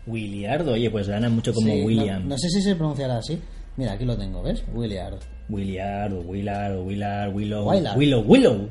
[0.07, 0.73] Williardo.
[0.73, 2.29] Oye, pues gana mucho como Sí, William.
[2.29, 3.41] No, sé si se pronunciará así.
[3.77, 4.63] Mira, aquí lo tengo, ¿ves?
[4.73, 5.19] Williard.
[5.49, 7.69] Williard, o Willard, o Willard, Willow.
[7.71, 7.97] Willard.
[7.97, 8.69] Willow, Willow.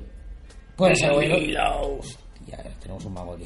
[0.75, 1.37] Puede ser Willow.
[1.39, 1.99] Willow.
[2.47, 3.45] Ya tenemos un mago aquí.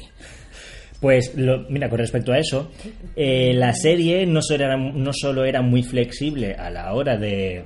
[1.00, 2.72] Pues, lo- mira, con respecto a eso,
[3.14, 7.62] eh, la serie no solo, era, no solo era muy flexible a la hora de,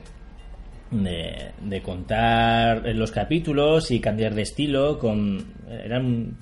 [0.90, 5.42] de, de contar los capítulos y cambiar de estilo, con
[5.82, 6.36] eran,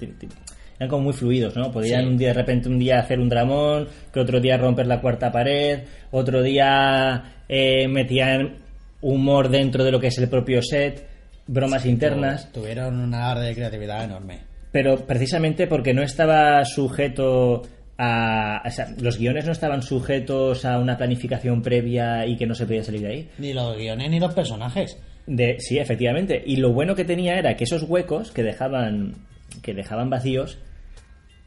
[0.79, 1.70] eran como muy fluidos, ¿no?
[1.70, 2.07] Podían Sí.
[2.09, 5.31] un día, de repente un día hacer un dramón, que otro día romper la cuarta
[5.31, 8.57] pared, otro día eh, metían
[9.00, 11.07] humor dentro de lo que es el propio set,
[11.46, 14.50] bromas internas Tuvieron una área de creatividad enorme.
[14.73, 17.63] Pero precisamente porque no estaba sujeto
[17.99, 18.63] a...
[18.65, 22.67] o sea, los guiones no estaban sujetos a una planificación previa y que no se
[22.67, 23.29] podía salir de ahí.
[23.39, 24.99] Ni los guiones ni los personajes.
[25.27, 26.43] De, sí, efectivamente.
[26.45, 29.15] Y lo bueno que tenía era que esos huecos que dejaban,
[29.63, 30.59] que dejaban vacíos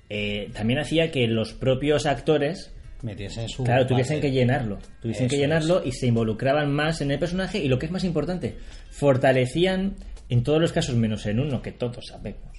[0.10, 2.72] eh, también hacía que los propios actores
[3.04, 3.66] Metiesen su.
[3.66, 4.28] Claro, tuviesen parte.
[4.28, 4.80] que llenarlo.
[5.02, 8.06] Tuviesen que llenarlo y se involucraban más en el personaje y lo que es más
[8.06, 8.56] importante,
[8.92, 9.96] fortalecían
[10.30, 12.58] en todos los casos, menos en uno que todos sabemos,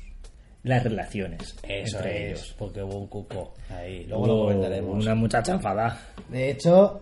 [0.64, 2.55] las relaciones Eso entre es, ellos.
[2.59, 4.05] porque hubo un cuco ahí.
[4.07, 5.05] Luego lo Hubo comentaremos.
[5.05, 5.98] Una muchacha enfadada.
[6.29, 7.00] De hecho,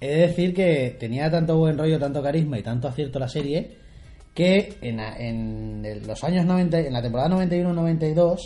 [0.00, 3.76] he de decir que tenía tanto buen rollo, tanto carisma y tanto acierto la serie
[4.34, 8.38] que en, en los años 90, en la temporada 91-92,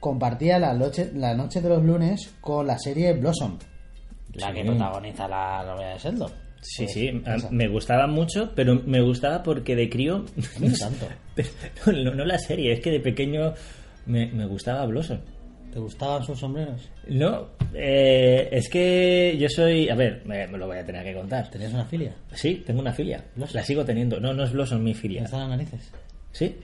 [0.00, 3.58] compartía la noche, la noche de los lunes con la serie Blossom,
[4.34, 6.30] la que protagoniza la novia de Sheldon.
[6.62, 7.50] Sí, Pues, sí, esa.
[7.50, 10.24] me gustaba mucho, pero me gustaba porque de crío...
[10.58, 11.06] No tanto.
[11.34, 13.54] Pero no, no la serie, es que de pequeño
[14.06, 15.18] me, me gustaba Blossom.
[15.72, 16.88] ¿Te gustaban sus sombreros?
[17.06, 19.88] No, eh, es que yo soy...
[19.88, 21.48] A ver, me, me lo voy a tener que contar.
[21.48, 22.12] ¿Tenías una filia?
[22.32, 23.24] Sí, tengo una filia.
[23.36, 23.56] Blossom.
[23.56, 24.18] La sigo teniendo.
[24.18, 25.20] No, no es Blossom mi filia.
[25.20, 25.92] ¿Dónde están las narices?
[26.32, 26.56] ¿Sí?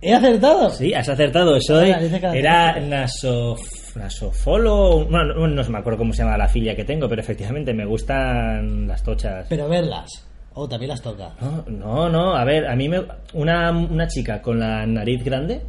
[0.00, 0.70] ¡He acertado!
[0.70, 1.58] Sí, has acertado.
[1.60, 1.90] Soy,
[2.34, 5.06] era nasof, nasofolo.
[5.06, 7.86] Bueno, no, no me acuerdo cómo se llama la filia que tengo, pero efectivamente me
[7.86, 9.46] gustan las tochas.
[9.48, 10.08] Pero verlas.
[10.54, 11.34] Oh, también las toca.
[11.40, 13.02] No, no, no, a ver, a mí me,
[13.34, 15.62] una, una chica con la nariz grande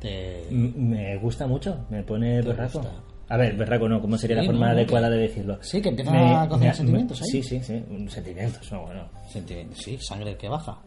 [0.00, 0.46] Te...
[0.50, 2.78] me gusta mucho, me pone berraco.
[2.80, 2.94] gusta?
[3.28, 5.58] A ver, berraco no, ¿cómo sería Sí, la forma no, adecuada que- de decirlo?
[5.62, 7.28] sí, que empiezan a coger sentimientos ahí.
[7.30, 9.08] Sí, sí, sí, sentimientos, no, bueno.
[9.32, 10.78] Senti- Sí, sangre que baja.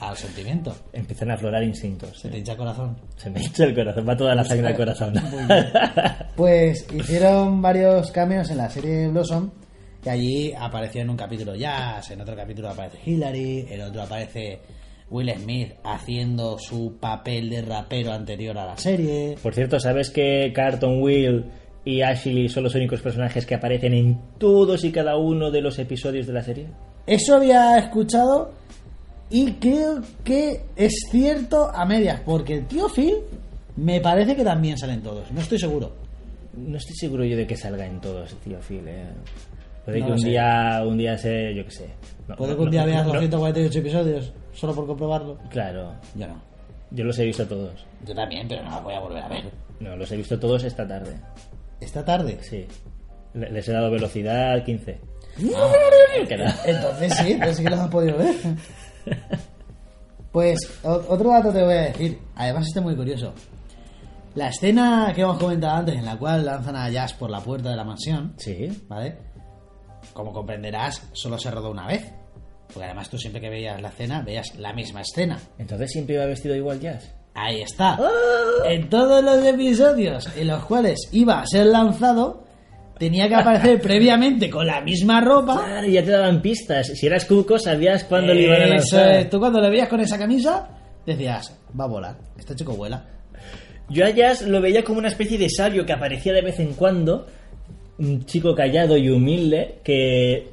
[0.00, 0.74] al sentimiento.
[0.92, 2.18] Empiezan a aflorar instintos.
[2.18, 2.96] Se te hincha el corazón.
[3.16, 5.14] Se me hincha el corazón, va toda la sangre al corazón.
[6.36, 9.50] Pues hicieron varios cameos en la serie Blossom.
[10.04, 14.60] Y allí apareció en un capítulo Jazz, en otro capítulo aparece Hillary, en otro aparece
[15.10, 19.36] Will Smith haciendo su papel de rapero anterior a la serie.
[19.42, 21.44] Por cierto, ¿sabes que Carton Will
[21.84, 25.78] y Ashley son los únicos personajes que aparecen en todos y cada uno de los
[25.78, 26.66] episodios de la serie?
[27.06, 28.52] Eso había escuchado
[29.30, 33.16] y creo que es cierto a medias, porque el tío Phil
[33.76, 35.92] me parece que también salen todos, no estoy seguro.
[36.56, 38.86] No estoy seguro yo de que salga en todos, tío Phil.
[38.86, 39.06] eh.
[39.84, 40.28] Puede No que un sé.
[40.28, 41.88] día, un día se, yo qué sé.
[42.28, 43.12] No, Puede no, que un día veas no.
[43.12, 45.38] 248 episodios solo por comprobarlo.
[45.50, 46.40] Claro, Yo no.
[46.90, 47.84] yo los he visto todos.
[48.06, 49.44] Yo también, pero no la voy a volver a ver.
[49.80, 51.14] No, los he visto todos esta tarde.
[51.80, 52.38] Esta tarde.
[52.42, 52.66] Sí.
[53.34, 54.98] Le- Les he dado velocidad 15.
[56.28, 56.44] Que no.
[56.64, 58.34] Entonces sí, entonces sí que los has podido ver.
[60.32, 62.18] Pues otro dato te voy a decir.
[62.36, 63.32] Además, este es muy curioso.
[64.34, 67.70] La escena que hemos comentado antes, en la cual lanzan a Jazz por la puerta
[67.70, 68.84] de la mansión, Sí.
[68.88, 69.16] ¿vale?
[70.14, 72.10] Como comprenderás, solo se rodó una vez.
[72.68, 75.38] Porque además tú siempre que veías la escena, veías la misma escena.
[75.58, 77.14] Entonces siempre iba vestido igual Jazz.
[77.34, 77.98] Ahí está.
[78.64, 82.44] En todos los episodios en los cuales iba a ser lanzado,
[82.98, 85.64] tenía que aparecer previamente con la misma ropa.
[85.64, 86.86] Claro, ya te daban pistas.
[86.86, 89.30] Si eras cuco, sabías cuándo le iban a Eso lanzar.
[89.30, 90.68] Tú cuando le veías con esa camisa,
[91.04, 92.16] decías, va a volar.
[92.38, 93.04] Este chico vuela.
[93.90, 96.72] Yo a Jazz lo veía como una especie de sabio que aparecía de vez en
[96.72, 97.26] cuando,
[97.98, 100.52] un chico callado y humilde que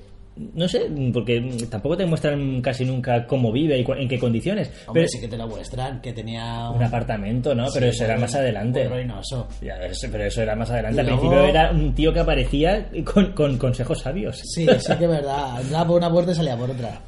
[0.56, 4.69] no sé, porque tampoco te muestran casi nunca cómo vive y en qué condiciones.
[4.88, 7.65] Hombre, Pero sí que te lo muestran, que tenía un apartamento, ¿no?
[7.73, 8.88] Pero Sí, eso era más adelante.
[8.88, 9.47] ruinoso.
[9.62, 9.75] Ya,
[10.10, 11.01] pero eso era más adelante.
[11.01, 14.38] Al principio era un tío que aparecía con, con consejos sabios.
[14.39, 15.62] Sí, sí que es verdad.
[15.62, 17.01] Entraba por una puerta y salía por otra.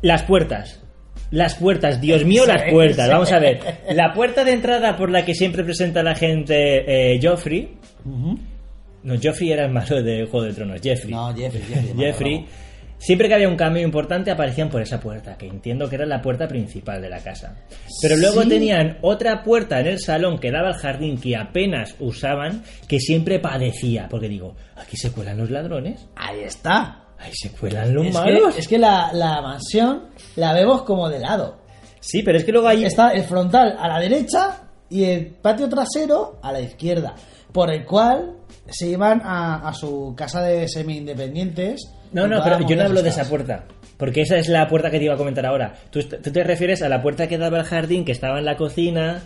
[0.00, 0.80] Las puertas.
[1.30, 3.08] Las puertas, Dios mío, las puertas.
[3.08, 3.60] Vamos a ver.
[3.94, 7.76] La puerta de entrada por la que siempre presenta la gente eh, Joffrey.
[8.04, 8.38] Ujú.
[9.04, 10.80] No, Joffrey era el malo de Juego de Tronos.
[10.82, 11.12] Jeffrey.
[11.12, 11.94] No, Jeffrey, Jeffrey.
[11.98, 12.46] Jeffrey.
[12.96, 16.22] Siempre que había un cambio importante aparecían por esa puerta, que entiendo que era la
[16.22, 17.54] puerta principal de la casa.
[18.00, 18.48] Pero luego Sí.
[18.48, 23.40] tenían otra puerta en el salón que daba al jardín que apenas usaban, que siempre
[23.40, 24.08] padecía.
[24.08, 27.04] Porque digo, aquí se cuelan los ladrones, Ahí está.
[27.18, 28.54] ahí se cuelan los Es malos.
[28.54, 30.04] que, es que la, la mansión
[30.36, 31.58] la vemos como de lado.
[32.00, 32.84] Sí, pero es que luego hay...
[32.84, 37.14] Está el frontal a la derecha y el patio trasero a la izquierda,
[37.52, 38.32] por el cual
[38.68, 41.90] se iban a, a su casa de semi-independientes.
[42.12, 43.64] No, no, pero yo no hablo de esa puerta.
[43.96, 45.74] Porque esa es la puerta que te iba a comentar ahora.
[45.90, 48.56] Tú, tú te refieres a la puerta que daba al jardín, que estaba en la
[48.56, 49.22] cocina,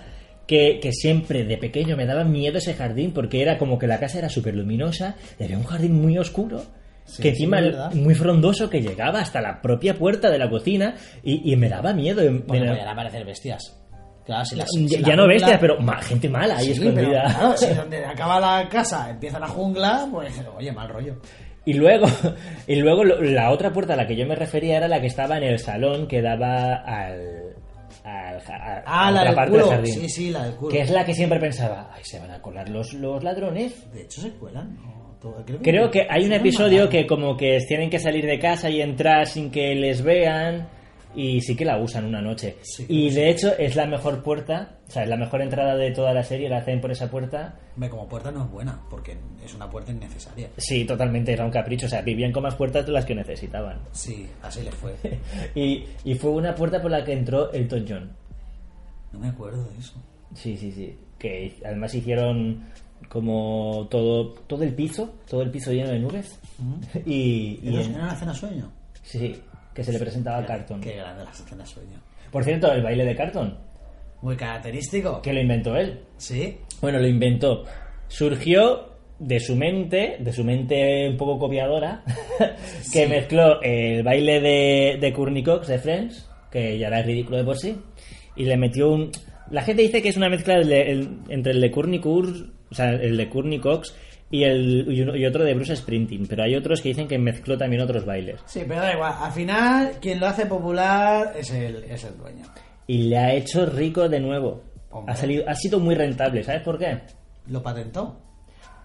[0.46, 3.98] que, que siempre de pequeño me daba miedo ese jardín, porque era como que la
[3.98, 6.62] casa era súper luminosa, y había un jardín muy oscuro,
[7.06, 7.92] Sí, que sí, encima verdad.
[7.94, 11.94] muy frondoso, que llegaba hasta la propia puerta de la cocina, y, y me daba
[11.94, 12.22] miedo.
[12.22, 13.74] y me- Bueno, podían aparecer bestias.
[14.28, 16.90] Claro, si las- ya, la no jungla- bestia, pero ma- gente mala ahí Sí, pero
[16.90, 17.22] escondida.
[17.24, 21.16] claro, si donde acaba la casa empieza la jungla, pues oye, mal rollo.
[21.64, 22.06] Y luego,
[22.66, 25.38] y luego la otra puerta a la que yo me refería era la que estaba
[25.38, 27.54] en el salón que daba al.
[28.04, 29.64] al a- Ah, a la del parte culo.
[29.64, 29.94] del jardín.
[29.94, 30.72] Sí, sí, la del culo.
[30.72, 33.90] Que es la que siempre pensaba, ay, se van a colar los, los ladrones.
[33.94, 34.74] De hecho, se cuelan.
[34.76, 35.16] ¿no?
[35.22, 38.80] Todo- Creo que hay un episodio que como que tienen que salir de casa y
[38.82, 40.68] entrar sin que les vean
[41.14, 42.56] y sí que la usan una noche.
[42.62, 45.90] Sí, y de hecho es la mejor puerta, o sea, es la mejor entrada de
[45.90, 47.58] toda la serie, la hacen por esa puerta.
[47.74, 50.50] Hombre, como puerta no es buena, porque es una puerta innecesaria.
[50.56, 53.80] Sí, totalmente, era un capricho, o sea, vivían con más puertas de las que necesitaban.
[53.92, 54.94] Sí, así les fue.
[55.54, 58.10] Y, y fue una puerta por la que entró Elton John.
[59.12, 59.94] No me acuerdo de eso.
[60.34, 60.94] Sí, sí, sí.
[61.18, 62.64] Que además hicieron
[63.08, 66.38] como todo todo el piso, todo el piso lleno de nubes.
[67.06, 68.70] Y, y ¿Era en- era cena sueño?
[69.02, 69.40] sí,
[69.78, 70.80] que se le presentaba a Carton.
[70.80, 72.00] Qué grande la cena sueño.
[72.32, 73.56] Por cierto, el baile de Carton,
[74.22, 75.22] Muy característico.
[75.22, 76.00] que lo inventó él.
[76.16, 76.58] Sí.
[76.80, 77.64] Bueno, lo inventó.
[78.08, 78.88] Surgió
[79.20, 82.02] de su mente, de su mente un poco copiadora,
[82.92, 87.44] que mezcló el baile de, de Courtney Cox de Friends, que ya era ridículo de
[87.44, 87.76] por sí,
[88.36, 89.10] y le metió un...
[89.50, 92.74] La gente dice que es una mezcla de- el- entre el de Courtney Cox, o
[92.74, 93.94] sea, el de Courtney Cox
[94.30, 97.18] y, el, y uno- y otro de Bruce Sprinting, pero hay otros que dicen que
[97.18, 98.40] mezcló también otros bailes.
[98.46, 99.14] Sí, pero da igual.
[99.20, 102.44] Al final, quien lo hace popular es el, es el dueño.
[102.86, 104.62] Y le ha hecho rico de nuevo.
[104.90, 105.12] Hombre.
[105.12, 106.98] Ha, salido, ha sido muy rentable, ¿sabes por qué?
[107.48, 108.20] ¿Lo patentó?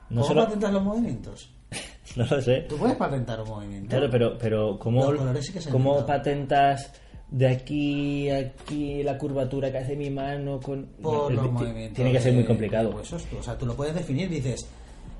[0.10, 0.43] No ¿Cómo solo...
[0.45, 1.49] patentas los movimientos?
[2.15, 2.65] No lo sé.
[2.69, 3.89] Tú puedes patentar un movimiento.
[3.89, 6.93] Claro, pero, pero ¿cómo, sí cómo patentas
[7.32, 10.86] de aquí a aquí la curvatura que hace mi mano con...
[11.01, 11.95] Por No, los ti- movimientos.
[11.95, 12.89] Tiene que ser muy de- complicado.
[12.91, 13.15] tú.
[13.39, 14.69] O sea, tú lo puedes definir, dices.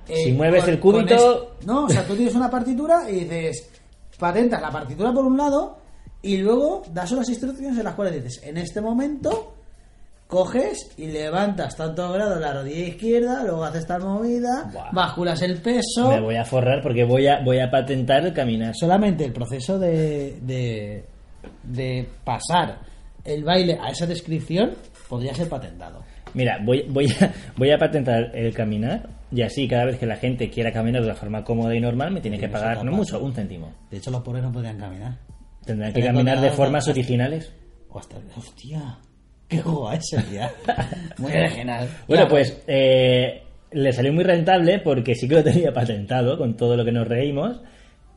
[0.08, 1.16] Eh, Si mueves el cúbito-
[1.60, 3.70] es- no, o sea, tú tienes una partitura y dices.
[4.20, 5.78] Patentas la partitura por un lado
[6.22, 9.56] y luego das unas instrucciones en las cuales dices, en este momento
[10.28, 14.92] coges y levantas tantos grados la rodilla izquierda, luego haces tal movida, Buah.
[14.92, 16.10] basculas el peso.
[16.10, 18.74] Me voy a forrar porque voy a, voy a patentar el caminar.
[18.76, 21.06] Solamente el proceso de, de,
[21.64, 22.80] de pasar
[23.26, 24.72] el baile a esa descripción
[25.10, 26.02] podría ser patentado.
[26.34, 30.18] Mira, voy, voy, a, voy a patentar el caminar y así cada vez que la
[30.18, 33.20] gente quiera caminar de una forma cómoda y normal me tiene que pagar, no mucho,
[33.20, 33.74] un céntimo.
[33.90, 35.18] De hecho, los pobres no podrían caminar.
[35.66, 37.52] Tendrán que Pero caminar de formas originales.
[37.90, 38.98] O hasta, hostia,
[39.48, 40.52] qué guay sería.
[41.18, 41.88] Muy original.
[42.08, 46.78] Bueno, pues eh, le salió muy rentable porque sí que lo tenía patentado con todo
[46.78, 47.62] lo que nos reímos.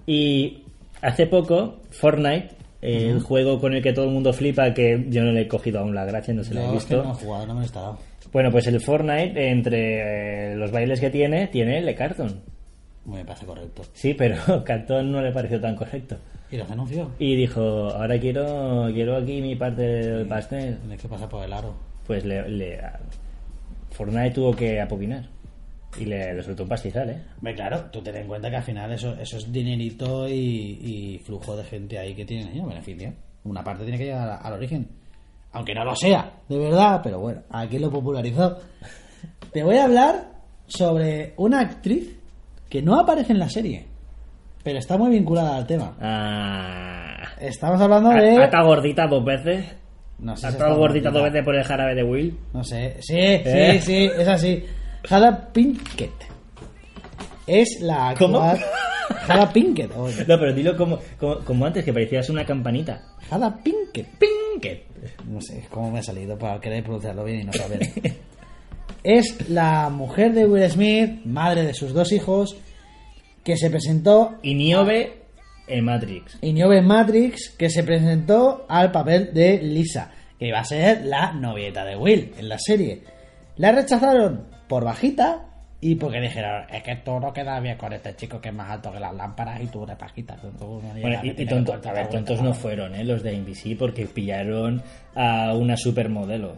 [0.07, 0.65] Y
[1.01, 2.51] hace poco, Fortnite,
[2.83, 5.81] el juego con el que todo el mundo flipa, que yo no le he cogido
[5.81, 7.03] aún la gracia, no se la he visto.
[7.03, 7.99] no he jugado, no me lo he instalado.
[8.37, 12.43] Bueno, pues el Fortnite, entre eh, los bailes que tiene, tiene el de Carton.
[13.07, 13.81] Me parece correcto.
[13.95, 16.19] Sí, pero Carton no le pareció tan correcto.
[16.51, 17.13] ¿Y los anunció?
[17.19, 20.77] Y dijo, ahora quiero quiero aquí mi parte del pastel.
[20.81, 21.75] Tienes que pasar por el aro.
[22.07, 22.79] Pues le, le-
[23.93, 25.25] Fortnite tuvo que apoquinar.
[25.99, 27.23] Y le, le soltó un pastizal, ¿eh?
[27.39, 31.23] Hombre, claro, tú ten en cuenta que al final eso, eso es dinerito y, y
[31.25, 33.15] flujo de gente ahí que tienen ellos beneficio.
[33.45, 34.87] Una parte tiene que llegar al origen.
[35.57, 38.59] Aunque no lo sea, de verdad, pero bueno, aquí lo popularizó.
[39.55, 40.33] Te voy a hablar
[40.67, 42.15] sobre una actriz
[42.69, 43.87] que no aparece en la serie,
[44.63, 45.97] pero está muy vinculada al tema.
[45.99, 48.37] Ah, Estamos hablando ha, de...
[48.37, 49.65] ha estado gordita dos veces.
[50.19, 52.39] No sé Ha si gordita dos veces por el jarabe de Will.
[52.53, 53.81] No sé, sí, ¿Eh?
[53.81, 54.63] sí, sí, es así.
[55.09, 56.13] Hada Pinkett.
[57.47, 58.41] Es la ¿Cómo?
[58.41, 59.91] Hada Pinkett.
[59.97, 60.25] oye.
[60.29, 63.01] No, pero dilo como, como, como antes, que parecías una campanita.
[63.31, 64.19] Hada Pinkett.
[65.27, 67.91] No sé cómo me ha salido para querer pronunciarlo bien y no saber.
[69.03, 72.57] es la mujer de Will Smith, madre de sus dos hijos,
[73.45, 75.23] que se presentó Y Niobe
[75.69, 76.39] en Matrix.
[76.41, 81.33] y Niobe Matrix, que se presentó al papel de Lisa, que iba a ser la
[81.33, 83.03] novieta de Will en la serie.
[83.57, 85.46] La rechazaron por bajita
[85.81, 88.71] y porque dijeron, es que tú no quedas bien con este chico que es más
[88.71, 90.37] alto que las lámparas y tú eres bajita.
[90.37, 90.51] tú
[90.83, 92.55] no Bueno, llegas, y, tonto- a ver, tontos no ¿no?".
[92.55, 93.05] fueron, ¿eh?
[93.05, 94.83] Los de NBC, porque pillaron
[95.15, 96.55] a una supermodelo.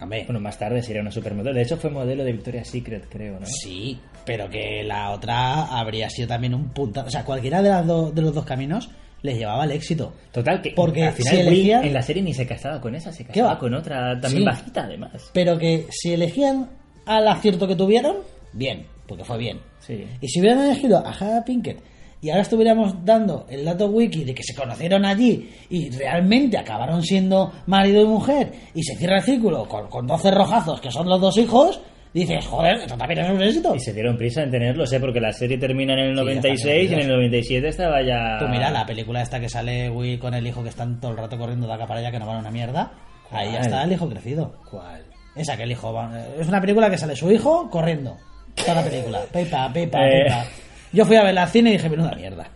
[0.00, 1.54] Hombre, Bueno, más tarde sería una supermodelo.
[1.54, 3.46] De hecho, fue modelo de Victoria's Secret, creo, ¿no?
[3.46, 7.02] Sí, pero que la otra habría sido también un punta.
[7.04, 8.90] O sea, cualquiera de, las do- de los dos caminos
[9.22, 10.12] les llevaba al éxito.
[10.32, 12.94] Total, que Porque al final si Will elegían- en la serie ni se casaba con
[12.94, 14.44] esa, se ¿Qué casaba con otra, también Sí.
[14.44, 15.30] bajita, además.
[15.32, 16.68] Pero que si elegían
[17.06, 18.16] al acierto que tuvieron,
[18.56, 19.60] bien, porque fue bien.
[19.78, 20.04] Sí.
[20.20, 21.80] Y si hubieran elegido a Hannah Pinkett
[22.20, 27.02] y ahora estuviéramos dando el dato wiki de que se conocieron allí y realmente acabaron
[27.02, 31.08] siendo marido y mujer y se cierra el círculo con, con 12 rojazos que son
[31.08, 31.80] los dos hijos,
[32.14, 33.74] dices, joder, esto también es un éxito.
[33.74, 36.32] Y se dieron prisa en tenerlo, sé, porque la serie termina en el Sí, ya
[36.32, 37.16] están 96 y en el metidos.
[37.18, 38.38] 97 estaba ya...
[38.38, 41.18] Tú mira la película esta que sale Will con el hijo que están todo el
[41.18, 42.92] rato corriendo de acá para allá que no van a una mierda.
[43.30, 44.54] Ahí ya está el hijo crecido.
[44.70, 45.04] ¿Cuál?
[45.34, 48.16] Esa que el hijo va- Es una película que sale su hijo corriendo.
[48.56, 49.20] Toda la película.
[49.32, 50.24] Pepa, pepa, Eh.
[50.24, 50.44] pepa.
[50.92, 52.48] Yo fui a ver al cine y dije, menuda mierda.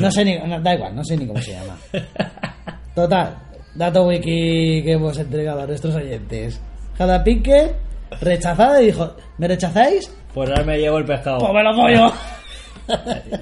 [0.00, 0.36] No sé ni.
[0.38, 1.76] no, da igual, no sé ni cómo se llama.
[2.94, 3.36] Total.
[3.74, 6.60] Dato wiki que hemos entregado a nuestros oyentes.
[6.98, 7.76] Hada Pinkett
[8.20, 10.12] rechazada y dijo, ¿me rechazáis?
[10.34, 11.38] Por ahora me llevo el pescado.
[11.38, 12.12] Pues me lo pollo.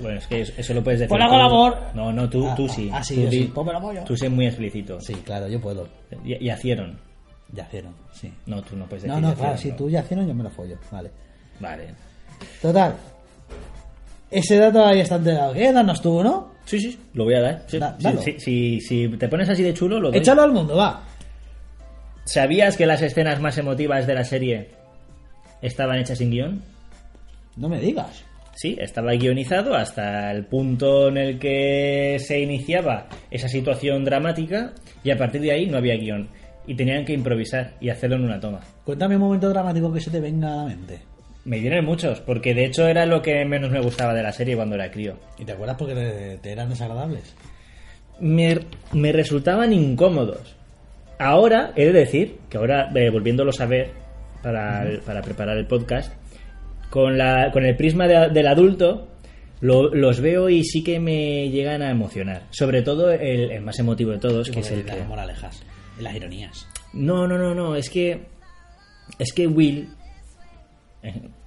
[0.03, 1.09] Bueno, es que eso, lo puedes decir.
[1.09, 1.79] Pues hago amor.
[1.95, 2.91] No, no, tú, Ah, tú ah, sí.
[2.93, 3.53] ah, sí, tú, sí.
[3.55, 4.03] Pues me lo pollo.
[4.05, 5.01] tú sé muy explícito.
[5.01, 5.87] Sí, claro, yo puedo.
[6.25, 6.99] Y, y hicieron.
[7.53, 8.33] Yacieron, sí.
[8.47, 9.77] No, tú no puedes decir No, no, claro, si no.
[9.77, 10.77] tú yacieron yo me lo follo.
[10.91, 11.13] Vale.
[11.61, 11.87] Vale.
[12.61, 12.95] Total.
[14.31, 15.53] Ese dato ahí está entregado.
[15.55, 15.73] ¿Qué?
[15.73, 16.53] Danos tú, ¿no?
[16.65, 17.63] Sí, sí, lo voy a dar.
[17.69, 18.21] Sí, Da- sí, dalo.
[18.23, 20.19] sí, sí, si te pones así de chulo, lo doy.
[20.19, 21.03] Échalo al mundo, va.
[22.25, 24.71] ¿Sabías que las escenas más emotivas de la serie
[25.63, 26.61] estaban hechas sin guion?
[27.57, 28.25] No me digas.
[28.57, 34.73] Sí, estaba guionizado hasta el punto en el que se iniciaba esa situación dramática
[35.05, 36.29] y a partir de ahí no había guion.
[36.67, 38.59] Y tenían que improvisar y hacerlo en una toma.
[38.85, 40.99] Cuéntame un momento dramático que se te venga a la mente.
[41.47, 44.57] Me vienen muchos, porque de hecho era lo que menos me gustaba de la serie
[44.57, 45.17] cuando era crío.
[45.39, 47.35] ¿Y te acuerdas porque te, te eran desagradables?
[48.21, 48.59] Me,
[48.93, 50.57] me resultaban incómodos.
[51.19, 53.91] Ahora, he de decir, que ahora, eh, volviéndolo a ver
[54.43, 56.13] para, el- para preparar el podcast,
[56.91, 59.09] con, la, con el prisma de- del adulto,
[59.61, 62.43] lo- los veo y sí que me llegan a emocionar.
[62.51, 64.97] Sobre todo el, el más emotivo de todos, que es el que...
[64.97, 65.63] las moralejas,
[66.01, 66.67] las ironías.
[66.93, 68.21] No, no, no, no, es que.
[69.19, 69.89] Es que Will.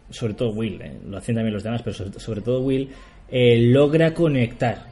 [0.09, 2.89] Sobre todo Will, eh, lo hacen también los demás, pero sobre, sobre todo Will,
[3.29, 4.85] eh, logra conectar.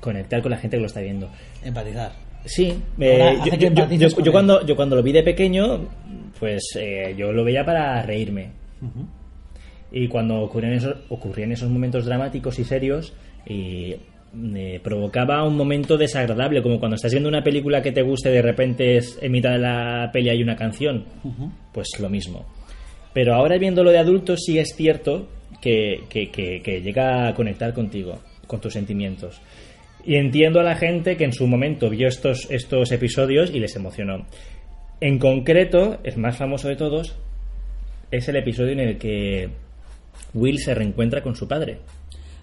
[0.00, 1.30] Conectar con la gente que lo está viendo.
[1.64, 2.24] Empatizar.
[2.44, 5.88] Sí, eh, yo, cuando, yo cuando lo vi de pequeño,
[6.38, 8.50] pues eh, yo lo veía para reírme.
[9.90, 13.14] Y cuando ocurrían esos, ocurrían esos momentos dramáticos y serios,
[13.46, 13.94] y
[14.54, 18.42] eh, provocaba un momento desagradable, como cuando estás viendo una película que te guste de
[18.42, 21.04] repente es, en mitad de la peli hay una canción,
[21.72, 22.44] pues lo mismo.
[23.14, 25.28] Pero ahora viéndolo de adulto sí es cierto
[25.62, 29.40] que, que- llega a conectar contigo, con tus sentimientos.
[30.04, 33.74] Y entiendo a la gente que en su momento vio estos, estos episodios y les
[33.76, 34.26] emocionó.
[35.00, 37.16] En concreto, el más famoso de todos
[38.10, 39.48] es el episodio en el que
[40.34, 41.78] Will se reencuentra con su padre.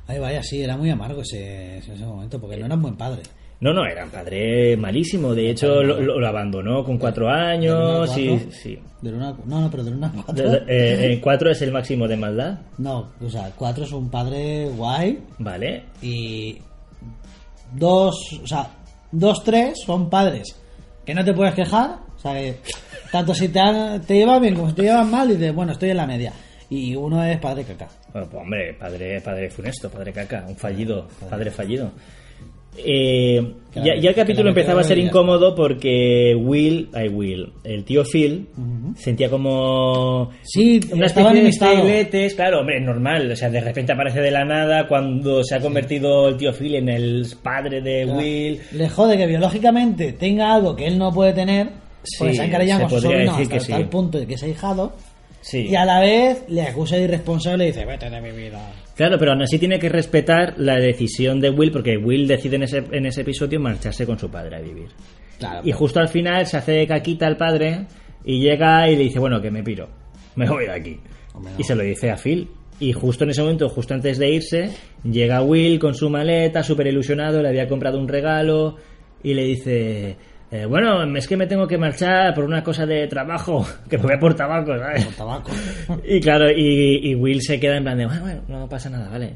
[0.08, 3.22] Ay, vaya, sí, era muy amargo ese, ese momento, porque no era un buen padre.
[3.62, 5.34] No, no, era un padre malísimo.
[5.36, 8.14] De hecho, lo, lo- lo abandonó con cuatro años.
[8.16, 8.52] ¿Del y, cuatro?
[8.52, 8.80] sí.
[9.02, 10.50] Del uno a cu- no, no, pero del 1 a 4.
[10.52, 10.64] De-
[11.14, 12.60] eh, cuatro es el máximo de maldad.
[12.80, 15.84] No, o sea, 4 es un padre guay Vale.
[16.02, 16.58] y
[17.74, 18.68] dos, o sea,
[19.12, 20.56] dos, tres son padres
[21.06, 22.58] que no te puedes quejar, o sea, que
[23.12, 25.90] tanto si te, han- te llevan bien como si te llevan mal, dices, bueno, estoy
[25.90, 26.34] en la media.
[26.70, 27.90] Y uno es padre caca.
[28.14, 31.92] Bueno, pues, hombre, padre, padre funesto, padre caca, un fallido, padre fallido.
[32.78, 37.86] Eh, Claro, ya, ya el capítulo empezaba a ser incómodo porque Will, ay Will, el
[37.86, 38.48] tío Phil,
[38.98, 44.30] sentía como Sí, una especie de claro, hombre, normal, o sea, de repente aparece de
[44.32, 48.20] la nada cuando se ha convertido el tío Phil en el padre de Claro.
[48.20, 48.60] Will.
[48.74, 51.68] Le jode que biológicamente tenga algo que él no puede tener,
[52.20, 53.72] porque Sí, se ha encariñado se con su sobrino hasta sí.
[53.72, 54.92] tal punto de que es ahijado,
[55.42, 55.68] Sí.
[55.70, 58.72] y a la vez le acusa de irresponsable y dice, vete de mi vida.
[58.96, 62.64] Claro, pero aún así tiene que respetar la decisión de Will porque Will decide en
[62.64, 64.90] ese, en ese episodio marcharse con su padre a vivir.
[65.40, 67.88] Claro, Y justo al final se hace caquita al padre
[68.24, 69.90] y llega y le dice, bueno, que me piro,
[70.36, 71.00] me voy de aquí.
[71.34, 71.60] Hombre, no.
[71.60, 72.48] Y se lo dice a Phil.
[72.80, 74.70] Y justo en ese momento, justo antes de irse,
[75.04, 78.76] llega Will con su maleta, súper ilusionado, le había comprado un regalo
[79.24, 80.18] y le dice,
[80.52, 84.04] eh, bueno, es que me tengo que marchar por una cosa de trabajo, que me
[84.04, 85.06] voy a por tabaco, ¿sabes?
[85.06, 85.52] Con tabaco.
[86.06, 89.10] Y claro, y, y Will se queda en plan de, bueno, bueno, no pasa nada,
[89.10, 89.34] vale.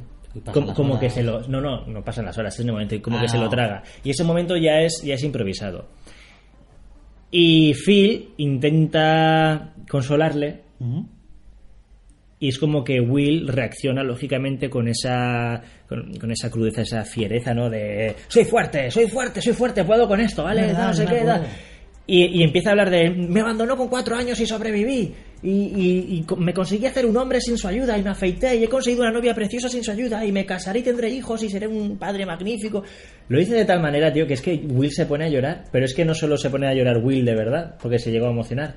[0.75, 1.47] Como, que se lo...
[1.47, 3.45] No, no, no pasan las horas, es el momento, y como Ah, que se lo
[3.45, 3.49] no.
[3.49, 3.81] traga.
[4.03, 5.87] Y ese momento ya es, ya es improvisado.
[7.31, 10.61] Y Phil intenta consolarle.
[12.39, 17.53] Y es como que Will reacciona lógicamente con esa con, con esa crudeza, esa fiereza,
[17.53, 17.69] ¿no?
[17.69, 20.61] De soy fuerte, soy fuerte, soy fuerte, puedo con esto, ¿vale?
[20.67, 21.15] Verdad, no sé qué.
[22.07, 25.11] Y, y empieza a hablar de me abandonó con cuatro años y sobreviví.
[25.41, 28.69] Y, y- me conseguí hacer un hombre sin su ayuda y me afeité y he
[28.69, 31.67] conseguido una novia preciosa sin su ayuda y me casaré y tendré hijos y seré
[31.67, 32.83] un padre magnífico.
[33.27, 35.85] Lo dice de tal manera, tío, que es que Will se pone a llorar, pero
[35.85, 38.31] es que no solo se pone a llorar Will de verdad, porque se llegó a
[38.31, 38.75] emocionar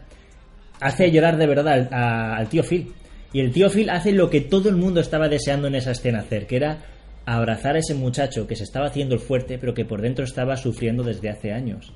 [0.80, 2.86] hace llorar de verdad al, a- al tío Phil.
[3.32, 6.20] Y el tío Phil hace lo que todo el mundo estaba deseando en esa escena
[6.20, 6.78] hacer, que era
[7.26, 10.56] abrazar a ese muchacho que se estaba haciendo el fuerte, pero que por dentro estaba
[10.56, 11.92] sufriendo desde hace años.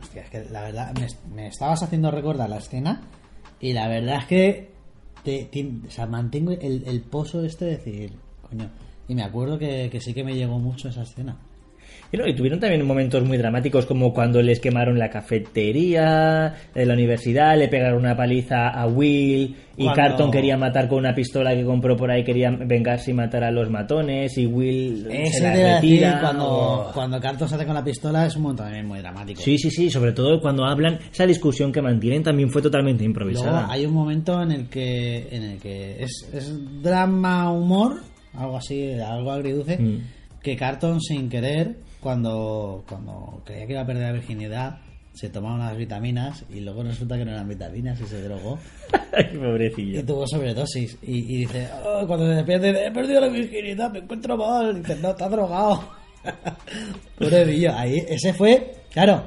[0.00, 0.94] Hostia, es que la verdad,
[1.34, 3.02] me, estabas haciendo recordar la escena
[3.60, 4.70] y la verdad es que
[5.24, 5.48] te-
[5.86, 8.12] o sea, mantengo el, el pozo este de decir,
[8.48, 8.70] coño.
[9.08, 11.36] Y me acuerdo que, que sí que me llegó mucho esa escena.
[12.12, 16.86] Y, no, y tuvieron también momentos muy dramáticos como cuando les quemaron la cafetería de
[16.86, 21.14] la universidad, le pegaron una paliza a Will y Cuando- Carton quería matar con una
[21.14, 25.42] pistola que compró por ahí, quería vengarse y matar a los matones y Will se
[25.42, 25.64] la decir,
[26.00, 26.20] retira.
[26.20, 26.90] cuando, Oh.
[26.94, 29.40] cuando Carton se hace con la pistola es un momento también muy dramático.
[29.42, 33.50] Sí, sí, sí, sobre todo cuando hablan, esa discusión que mantienen también fue totalmente improvisada.
[33.62, 38.00] Luego hay un momento en el que, en el que es, es drama, humor,
[38.34, 39.98] algo así, algo agridulce, Mm.
[40.42, 41.74] que Carton sin querer,
[42.06, 44.78] cuando, cuando creía que iba a perder la virginidad,
[45.12, 48.58] se tomaba unas vitaminas y luego resulta que no eran vitaminas y se drogó
[49.34, 50.04] y pobrecillo.
[50.06, 50.98] tuvo sobredosis.
[51.02, 54.76] Y, y dice, "Oh, cuando se despierte, dice, he perdido la virginidad, me encuentro mal.
[54.76, 55.82] Y dice, no, está drogado.
[57.18, 59.22] Pobrecillo, ahí, ese fue, claro,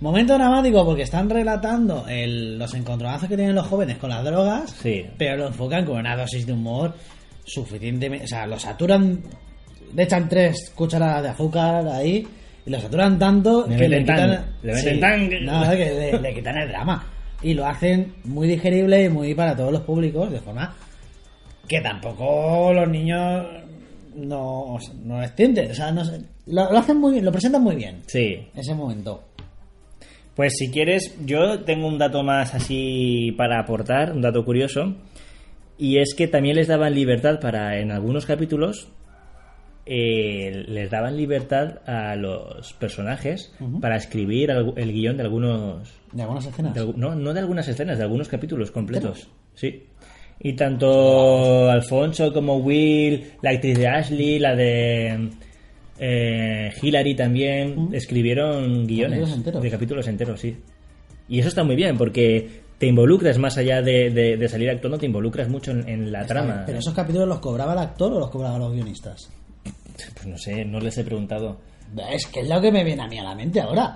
[0.00, 4.70] momento dramático porque están relatando el- los encontronazos que tienen los jóvenes con las drogas,
[4.72, 5.04] Sí.
[5.16, 6.94] pero lo enfocan con una dosis de humor
[7.44, 9.22] suficientemente, o sea, lo saturan,
[9.94, 12.26] le echan tres cucharadas de azúcar ahí
[12.66, 16.18] y lo saturan tanto Le que le quitan, tan, le meten tan- no, que le,
[16.20, 17.06] le quitan el drama
[17.42, 20.74] y lo hacen muy digerible y muy para todos los públicos de forma
[21.66, 23.46] que tampoco los niños
[24.16, 26.02] no, o sea, no les o sea, no
[26.46, 28.48] lo, lo hacen muy bien, lo presentan muy bien Sí.
[28.54, 29.22] ese momento.
[30.34, 34.94] Pues si quieres, yo tengo un dato más así para aportar, un dato curioso,
[35.76, 38.88] y es que también les daban libertad para, en algunos capítulos,
[39.90, 46.22] eh, les daban libertad a los personajes para escribir algu- el guion de algunos De
[46.22, 46.74] algunas escenas.
[46.74, 49.28] de no, no de algunas escenas, de algunos capítulos completos.
[49.54, 49.84] Sí.
[50.40, 55.30] Y tanto Alfonso como Will, la actriz de Ashley, la de
[55.98, 59.62] eh, Hillary también, escribieron guiones Capítulos enteros.
[59.62, 60.56] de capítulos enteros, sí.
[61.28, 64.98] Y eso está muy bien porque te involucras más allá de, de- de salir actuando,
[64.98, 66.52] te involucras mucho en, en la Está trama.
[66.52, 69.30] bien, Pero esos capítulos los cobraba el actor o los cobraba los guionistas.
[70.14, 71.58] Pues no sé, no les he preguntado.
[72.10, 73.94] Es que es lo que me viene a mí a la mente ahora.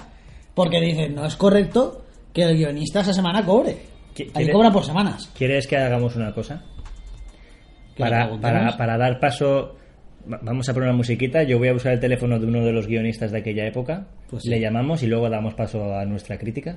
[0.55, 3.77] Porque dicen, no es correcto que el guionista esa semana cobre.
[4.15, 5.31] ¿Qui- Ahí cobra por semanas.
[5.37, 6.63] ¿Quieres que hagamos una cosa?
[7.95, 9.77] ¿Que le Para, para, para dar paso,
[10.31, 11.43] va- vamos a poner una musiquita.
[11.43, 14.07] Yo voy a usar el teléfono de uno de los guionistas de aquella época.
[14.31, 14.51] Pues sí.
[14.51, 16.77] Le llamamos y luego damos paso a nuestra crítica.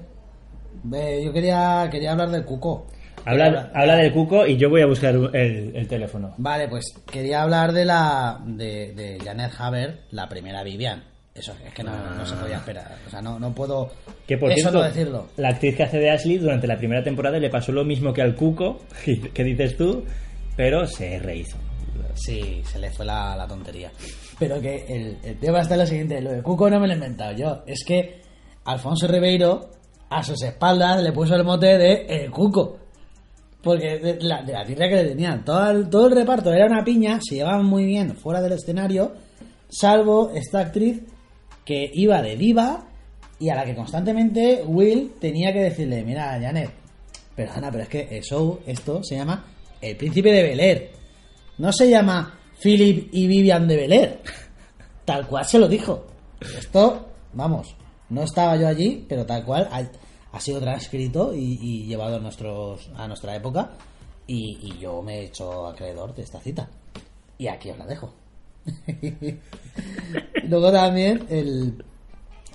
[0.84, 2.88] Yo quería, quería hablar del cuco.
[3.24, 6.34] Habla, habla del cuco y yo voy a buscar el, el teléfono.
[6.38, 11.04] Vale, pues quería hablar de la de, de Janet Haber, la primera Vivian.
[11.34, 12.96] Eso es que no, no se podía esperar.
[13.06, 13.92] O sea, no, no puedo
[14.26, 15.28] Que por eso cierto, no decirlo.
[15.38, 18.22] la actriz que hace de Ashley durante la primera temporada le pasó lo mismo que
[18.22, 18.80] al cuco,
[19.34, 20.06] que dices tú,
[20.56, 21.58] pero se rehizo.
[22.14, 23.92] Sí, se le fue la, la tontería.
[24.40, 26.94] Pero que el, el tema está en lo siguiente, lo de Cuco no me lo
[26.94, 27.64] he inventado yo.
[27.68, 28.22] Es que
[28.64, 29.70] Alfonso Ribeiro
[30.10, 32.80] a sus espaldas le puso el mote de El Cuco.
[33.66, 37.20] Porque de la, de que le tenían, todo el, todo el reparto era una piña,
[37.20, 39.16] se llevaban muy bien fuera del escenario,
[39.68, 41.02] salvo esta actriz
[41.66, 42.86] que iba de diva
[43.40, 46.70] y a la que constantemente Will tenía que decirle, mira, Janet,
[47.36, 49.44] perdona, pero es que el show, esto se llama
[49.82, 50.92] El Príncipe de Bel Air.
[51.58, 54.22] No se llama Philip y Vivian de Bel Air.
[55.06, 56.06] Tal cual se lo dijo.
[56.40, 57.76] Esto, vamos,
[58.10, 59.68] no estaba yo allí, pero tal cual
[60.36, 63.70] ha sido transcrito y, y llevado a, nuestros, a nuestra época.
[64.28, 66.68] Y, y yo me he hecho acreedor de esta cita.
[67.38, 68.14] Y aquí os la dejo.
[70.50, 71.82] Luego también el,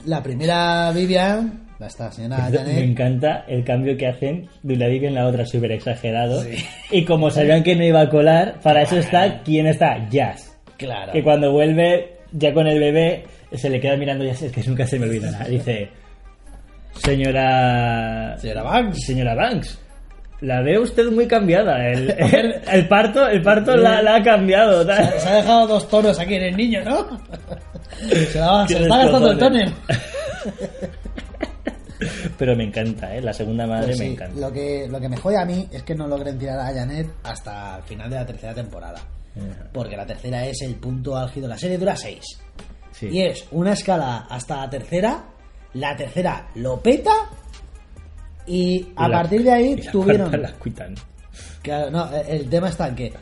[0.05, 5.13] la primera Vivian, esta señora Me Janet, encanta el cambio que hacen de una Vivian
[5.13, 6.45] en la otra, súper exagerado.
[6.91, 10.07] Y como sabían que no iba a colar, para eso está, ¿quién está?
[10.11, 10.55] Jazz.
[10.77, 11.13] claro.
[11.13, 13.25] Que cuando vuelve ya con el bebé,
[13.55, 15.47] se le queda mirando Jazz, es que nunca se me olvidará.
[15.47, 15.89] Dice,
[16.95, 18.37] señora...
[18.39, 19.05] Señora Banks.
[19.07, 19.79] Señora Banks.
[20.41, 21.87] La ve usted muy cambiada.
[21.89, 24.85] El, el- el parto, el parto la, la ha cambiado.
[24.85, 27.07] Se ha, se ha dejado dos tonos aquí en el niño, ¿no?
[28.33, 29.73] Se, la- se está gastando el descojones.
[30.41, 30.91] tóner.
[32.39, 33.21] Pero me encanta, ¿eh?
[33.21, 34.41] La segunda madre Pues me encanta.
[34.41, 37.07] Lo que, lo que me jode a mí es que no logren tirar a Janet
[37.23, 39.01] hasta el final de la tercera temporada.
[39.73, 41.47] Porque la tercera es el punto álgido.
[41.47, 42.25] La serie dura seis.
[42.93, 43.09] Sí.
[43.13, 45.25] Y es una escala hasta la tercera.
[45.75, 47.13] La tercera lo peta.
[48.47, 50.29] Y a la- partir de ahí la tuvieron.
[50.31, 50.95] cuarta la cuitan.
[51.63, 53.13] Claro, no, el el tema está en que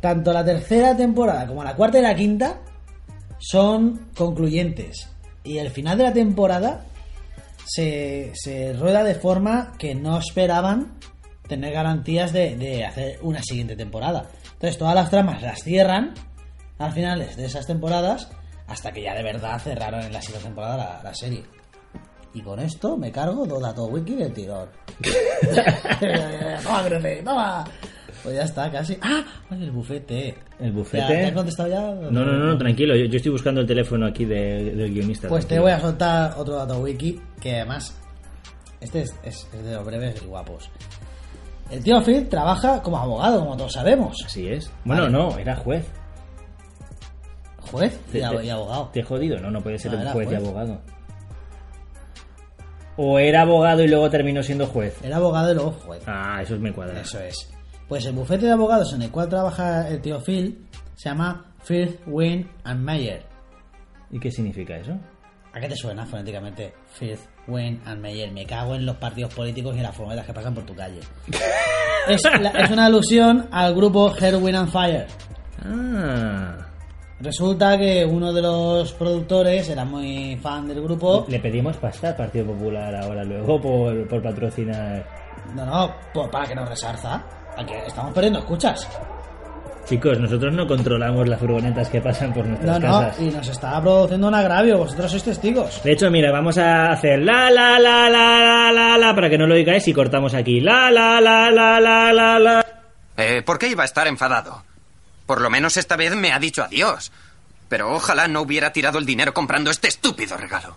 [0.00, 2.60] tanto la tercera temporada como la cuarta y la quinta
[3.38, 5.08] son concluyentes.
[5.44, 6.84] Y el final de la temporada
[7.66, 10.98] se, se rueda de forma que no esperaban
[11.48, 14.26] tener garantías de, de hacer una siguiente temporada.
[14.54, 16.14] Entonces todas las tramas las cierran
[16.78, 18.28] al finales de esas temporadas
[18.66, 21.44] hasta que ya de verdad cerraron en la siguiente temporada la, la serie.
[22.34, 24.68] Y con esto me cargo dos datos wiki del tirón.
[26.62, 27.64] toma, Grefé, toma.
[28.22, 28.96] Pues ya está, casi.
[29.02, 29.22] ¡Ah!
[29.50, 30.34] El bufete.
[30.58, 31.06] ¿El ¿Ya, bufete?
[31.06, 31.80] ¿Te has contestado ya?
[31.80, 32.96] No, no, no, no, tranquilo.
[32.96, 35.28] Yo, yo estoy buscando el teléfono aquí de- del guionista.
[35.28, 37.94] Pues te voy a soltar otro dato wiki que además.
[38.80, 40.70] Este es, es- es de los breves y guapos.
[41.70, 44.16] El tío Phil trabaja como abogado, como todos sabemos.
[44.24, 44.70] Así es.
[44.84, 45.12] Bueno, Vale.
[45.12, 45.86] no, era juez.
[47.70, 48.88] Juez y, Te- abogado.
[48.92, 50.80] Te he jodido, no, no puede ser No, juez, y abogado.
[52.96, 54.96] O era abogado y luego terminó siendo juez.
[55.02, 56.02] Era abogado y luego juez.
[56.06, 57.00] Ah, eso me cuadra.
[57.00, 57.50] Eso es.
[57.88, 62.00] Pues el bufete de abogados en el cual trabaja el tío Phil se llama Firth,
[62.06, 63.22] Wynn and Meyer.
[64.10, 64.92] ¿Y qué significa eso?
[65.52, 66.72] ¿A qué te suena fonéticamente?
[66.94, 68.30] Firth, Wayne and Meyer.
[68.32, 71.00] Me cago en los partidos políticos y las furgonetas que pasan por tu calle.
[72.08, 75.06] es, la- es una alusión al grupo Head, Wind and Fire.
[75.64, 76.63] Ah.
[77.20, 81.24] Resulta que uno de los productores era muy fan del grupo.
[81.28, 85.06] Le pedimos pasta al Partido Popular ahora luego por, por patrocinar.
[85.54, 87.22] No, no, para que nos resarza.
[87.86, 88.88] Estamos perdiendo escuchas.
[89.86, 93.20] Chicos, nosotros no controlamos las furgonetas que pasan por No, nuestras no, casas.
[93.20, 94.78] y nos está produciendo un agravio.
[94.78, 95.82] Vosotros sois testigos.
[95.84, 99.36] De hecho, mira, vamos a hacer la la la la la la la para que
[99.38, 100.60] no lo oigáis y cortamos aquí.
[100.60, 102.66] La la la la la la la.
[103.16, 104.62] Eh, ¿Por qué iba a estar enfadado?
[105.26, 107.12] Por lo menos esta vez me ha dicho adiós.
[107.68, 110.76] Pero ojalá no hubiera tirado el dinero comprando este estúpido regalo.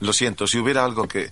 [0.00, 1.30] Lo siento, si hubiera algo que.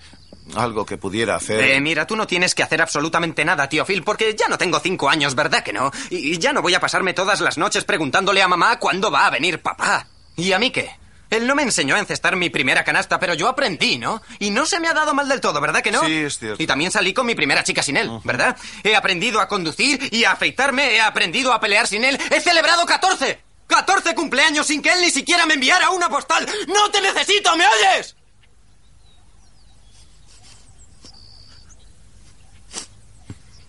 [0.55, 1.61] algo que pudiera hacer.
[1.61, 4.81] Eh, mira, tú no tienes que hacer absolutamente nada, tío Phil, porque ya no tengo
[4.81, 5.91] cinco años, ¿verdad que no?
[6.11, 9.27] Y, y ya no voy a pasarme todas las noches preguntándole a mamá cuándo va
[9.27, 10.07] a venir papá.
[10.37, 10.91] ¿Y a mí qué?
[11.31, 14.23] Él no me enseñó a encestar mi primera canasta, pero yo aprendí, ¿no?
[14.39, 16.05] Y no se me ha dado mal del todo, ¿verdad que no?
[16.05, 16.63] Sí, es cierto.
[16.63, 18.57] Y también salí con mi primera chica sin él, ¿verdad?
[18.83, 22.19] He aprendido a conducir y a afeitarme, he aprendido a pelear sin él.
[22.31, 23.41] ¡He celebrado 14!
[23.69, 26.49] ¡14 cumpleaños sin que él ni siquiera me enviara una postal!
[26.69, 28.15] ¡No te necesito, me oyes!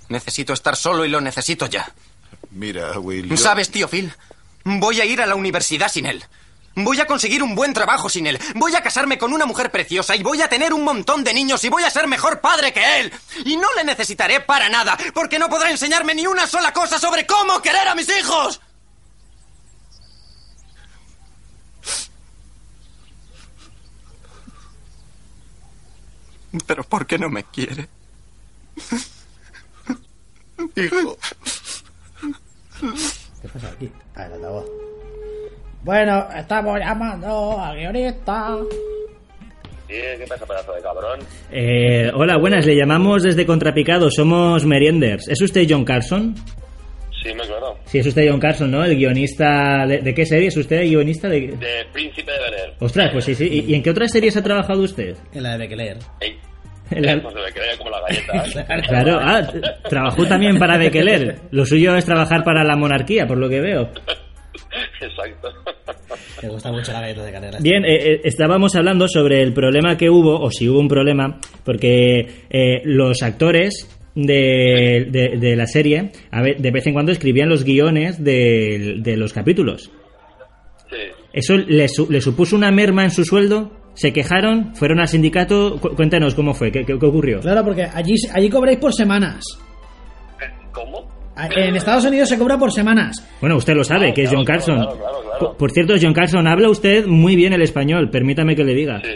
[0.08, 1.92] Necesito estar solo y lo necesito ya.
[2.52, 3.30] Mira, Will.
[3.30, 4.12] yo- ¿Sabes, tío Phil?
[4.64, 6.24] Voy a ir a la universidad sin él.
[6.84, 8.40] Voy a conseguir un buen trabajo sin él.
[8.56, 11.64] Voy a casarme con una mujer preciosa y voy a tener un montón de niños
[11.64, 13.14] y voy a ser mejor padre que él.
[13.46, 17.26] Y no le necesitaré para nada, porque no podrá enseñarme ni una sola cosa sobre
[17.26, 18.62] cómo querer a mis hijos.
[26.66, 27.90] Pero ¿por qué no me quiere?
[30.76, 31.18] Hijo.
[33.42, 33.92] ¿Qué pasa aquí?
[34.16, 34.66] Ah, el altavoz.
[35.84, 38.58] Bueno, estamos llamando al guionista.
[39.88, 41.20] Sí, ¿qué pasa, pedazo de cabrón?
[41.52, 45.28] Eh, hola, buenas, le llamamos desde Contrapicado, somos Merienders.
[45.30, 46.36] ¿Es usted John Carson?
[47.24, 47.76] Sí, me claro.
[47.86, 48.84] Sí, es usted John Carson, ¿no?
[48.86, 49.86] El guionista...
[49.88, 51.28] ¿De, de qué serie es usted guionista?
[51.28, 51.40] De...
[51.48, 52.74] De Príncipe de Bener.
[52.80, 53.48] Ostras, pues sí, sí.
[53.68, 55.18] ¿Y, y en qué otras series ha trabajado usted?
[55.34, 58.82] En la de En la- pues creer como la galleta.
[58.88, 59.42] Claro, ah,
[59.90, 61.36] trabajó también para Bekeler.
[61.52, 63.90] Lo suyo es trabajar para la monarquía, por lo que veo.
[65.02, 65.50] Exacto.
[66.44, 67.58] Me gusta mucho la galleta de canela.
[67.62, 71.40] Bien, eh, eh, estábamos hablando sobre el problema que hubo, o si hubo un problema,
[71.66, 77.12] porque eh, los actores de, de- de la serie a ve- de vez en cuando
[77.12, 79.92] escribían los guiones de, de los capítulos.
[80.90, 80.98] Sí.
[81.34, 83.72] ¿Eso le, su- le supuso una merma en su sueldo?
[83.94, 84.76] ¿Se quejaron?
[84.76, 85.78] ¿Fueron al sindicato?
[85.80, 87.40] Cu- cuéntanos cómo fue, qué, qué- qué ocurrió.
[87.42, 89.44] Claro, porque allí, allí cobráis por semanas.
[90.72, 91.08] ¿Cómo?
[91.42, 93.28] A- En Estados Unidos se cobra por semanas.
[93.42, 94.76] Bueno, usted lo sabe, que es John Carson.
[94.78, 95.40] claro, claro, claro.
[95.40, 99.02] Por, por cierto, John Carson, habla usted muy bien el español, permítame que le diga.
[99.04, 99.12] Sí.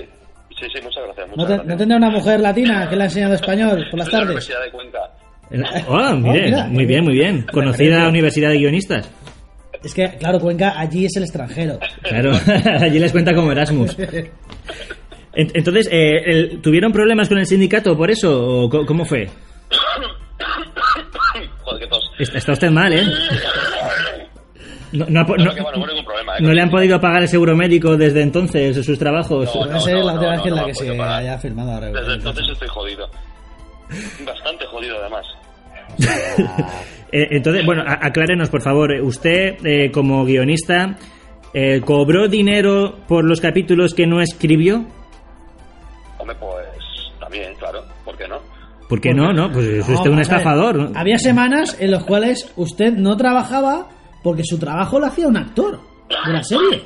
[0.59, 1.28] Sí, sí, muchas gracias.
[1.28, 1.67] Muchas ¿No, te- gracias.
[1.67, 4.49] ¿no tendrá una mujer latina que le ha enseñado español por las En la tardes?
[4.49, 4.99] Universidad de Cuenca.
[5.89, 6.67] Ah, mire, mira.
[6.67, 7.45] muy bien, muy bien.
[7.51, 9.11] Conocida Universidad de Guionistas.
[9.84, 11.78] Es que, claro, Cuenca allí es el extranjero.
[12.03, 12.32] Claro,
[12.80, 13.97] allí les cuenta como Erasmus.
[13.99, 14.32] En-
[15.53, 18.61] Entonces, eh, el- ¿tuvieron problemas con el sindicato por eso?
[18.63, 19.28] ¿O co- cómo fue?
[21.63, 22.03] Joder, qué tos.
[22.24, 23.03] Está está usted mal, ¿eh?
[24.91, 26.41] No, no No, no- que bueno, no hay ningún problema, ¿eh?
[26.41, 29.45] ¿no le han podido pagar el seguro médico desde entonces, sus trabajos?
[29.55, 31.17] No, Puede ser la última vez que en la no, que no, se porque para-
[31.17, 31.88] haya firmado ahora.
[31.91, 33.09] Desde entonces estoy jodido.
[34.26, 35.26] Bastante jodido, además.
[37.15, 38.91] Eh, entonces, bueno, a- aclárenos, por favor.
[39.03, 40.97] Usted, eh, como guionista,
[41.53, 44.84] eh, ¿cobró dinero por los capítulos que no escribió?
[46.17, 46.65] Hombre, pues
[48.90, 49.34] ¿Por qué no?
[49.34, 50.76] No, pues es No, usted un estafador.
[50.76, 51.00] ¿no?
[51.00, 53.88] Había semanas en las cuales usted no trabajaba
[54.24, 55.80] porque su trabajo lo hacía un actor
[56.26, 56.84] de la serie.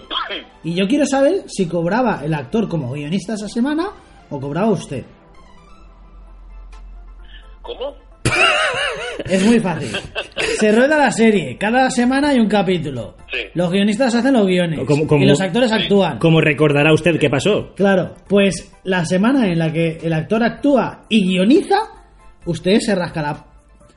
[0.63, 3.89] Y yo quiero saber si cobraba el actor como guionista esa semana
[4.29, 5.05] o cobraba usted.
[7.61, 7.95] ¿Cómo?
[9.25, 9.91] Es muy fácil.
[10.59, 13.15] Se rueda la serie, cada semana hay un capítulo.
[13.31, 13.39] Sí.
[13.53, 16.17] Los guionistas hacen los guiones Como- como- y los actores actúan.
[16.19, 17.73] Como recordará usted qué pasó.
[17.75, 21.77] Claro, pues la semana en la que el actor actúa y guioniza,
[22.45, 23.45] usted se rasca la...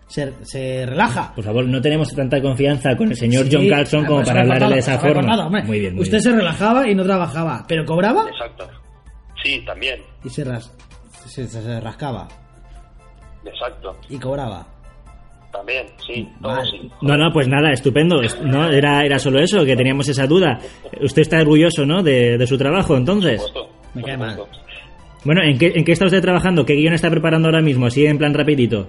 [0.08, 1.32] Se, se relaja.
[1.36, 4.78] Por favor, no tenemos tanta confianza con el señor John Carlson como para hablarle de
[4.80, 5.48] esa forma.
[5.64, 6.22] muy bien, muy Usted bien.
[6.22, 8.68] se relajaba y no trabajaba, pero cobraba Exacto.
[9.44, 10.00] Sí, también.
[10.24, 10.76] y se, ras-
[11.26, 12.26] se, se- se rascaba
[13.44, 13.96] Exacto.
[14.08, 14.66] y cobraba.
[15.52, 16.28] También, sí.
[16.40, 16.70] Todo Vale.
[16.70, 16.90] sí.
[17.02, 18.22] No, no, pues nada, estupendo.
[18.22, 20.58] Es- No, era, era solo eso, que teníamos esa duda.
[21.00, 22.02] Usted está orgulloso, ¿no?
[22.02, 23.40] De, de su trabajo, entonces.
[23.40, 23.72] Por supuesto.
[23.94, 24.38] Me cae mal.
[25.24, 26.64] Bueno, ¿en qué, ¿en qué está usted trabajando?
[26.64, 27.86] ¿Qué guion está preparando ahora mismo?
[27.86, 28.88] Así en plan rapidito.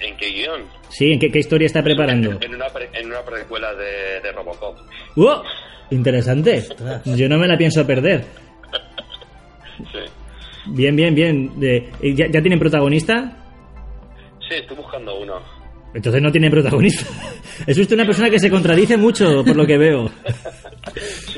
[0.00, 0.62] ¿En qué guion?
[0.90, 2.38] Sí, ¿en qué, qué historia está preparando?
[2.40, 4.76] En una, pre- en una precuela de, de Robocop.
[5.16, 5.42] ¡Uh!
[5.90, 6.64] Interesante.
[7.04, 8.24] Yo no me la pienso perder.
[9.78, 9.98] Sí.
[10.66, 11.58] Bien, bien, bien.
[11.60, 13.36] De- ¿ya, ¿Ya tienen protagonista?
[14.48, 15.34] Sí, estoy buscando uno.
[15.94, 17.06] Entonces no tienen protagonista.
[17.66, 20.10] Es usted una persona que se contradice mucho, por lo que veo.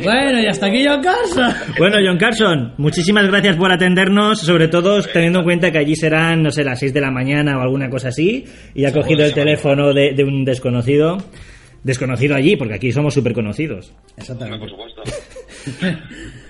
[0.03, 1.65] Bueno, y hasta aquí yo casa.
[1.77, 6.43] Bueno, John Carson, muchísimas gracias por atendernos, sobre todo teniendo en cuenta que allí serán,
[6.43, 8.45] no sé, las 6 de la mañana o alguna cosa así,
[8.75, 11.19] y ha cogido el teléfono de, de un desconocido.
[11.83, 13.89] Desconocido allí, porque aquí somos súper conocidos.
[13.91, 14.69] Por Exactamente.
[14.69, 15.03] supuesto.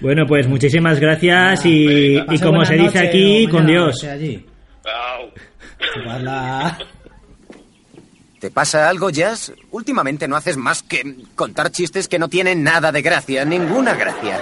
[0.00, 4.04] Bueno, pues muchísimas gracias y, como se dice aquí, con Dios.
[4.04, 4.44] allí.
[8.40, 9.52] ¿Te pasa algo, Jazz?
[9.70, 14.40] Últimamente no haces más que contar chistes que no tienen nada de gracia, ninguna gracia.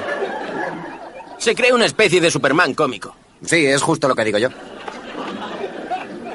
[1.39, 3.15] Se crea una especie de Superman cómico.
[3.45, 4.49] Sí, es justo lo que digo yo.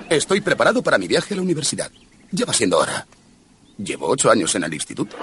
[0.10, 1.90] Estoy preparado para mi viaje a la universidad.
[2.32, 3.06] Ya va siendo hora.
[3.78, 5.16] Llevo ocho años en el instituto.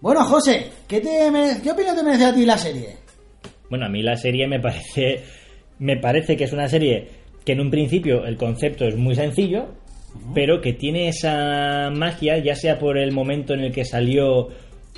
[0.00, 2.98] Bueno, José, ¿qué, te ¿qué opinión te merece a ti la serie?
[3.68, 5.24] Bueno, a mí la serie me parece,
[5.78, 9.66] me parece que es una serie que en un principio el concepto es muy sencillo,
[10.34, 14.48] pero que tiene esa magia, ya sea por el momento en el que salió,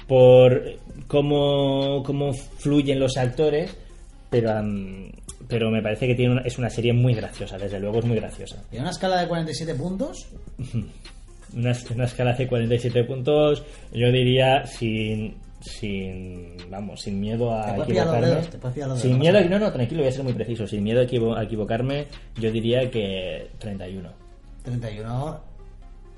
[0.06, 0.62] por
[1.06, 3.76] cómo, cómo fluyen los actores,
[4.30, 5.10] pero, am,
[5.48, 8.16] pero me parece que tiene una- es una serie muy graciosa, desde luego es muy
[8.16, 8.62] graciosa.
[8.70, 10.28] ¿Tiene una escala de 47 puntos?
[11.56, 18.26] una, una escala de 47 puntos, yo diría sin sin vamos sin miedo a equivocarme
[18.26, 21.00] dedos, sin miedo no a- no no tranquilo voy a ser muy preciso sin miedo
[21.00, 24.10] a, equivo- a equivocarme yo diría que 31
[24.64, 25.40] 31.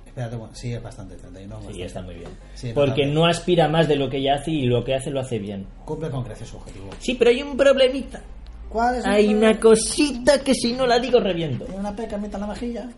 [0.07, 1.15] Espérate, bueno, sí, es bastante.
[1.17, 1.55] 31.
[1.61, 1.85] sí bastante.
[1.85, 4.83] está muy bien Sí, porque no aspira más de lo que ya hace y lo
[4.85, 6.91] que hace lo hace bien Cumple con creces su objetivo.
[6.99, 8.21] sí pero hay un problemita
[8.69, 9.51] ¿Cuál es hay problema?
[9.51, 12.89] una cosita que si no la digo reviento ¿Tiene una peca en la mejilla?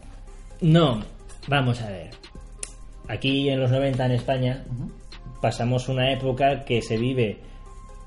[0.63, 1.01] No,
[1.49, 2.11] vamos a ver.
[3.09, 4.65] Aquí en los 90 en España
[5.41, 7.39] pasamos una época que se vive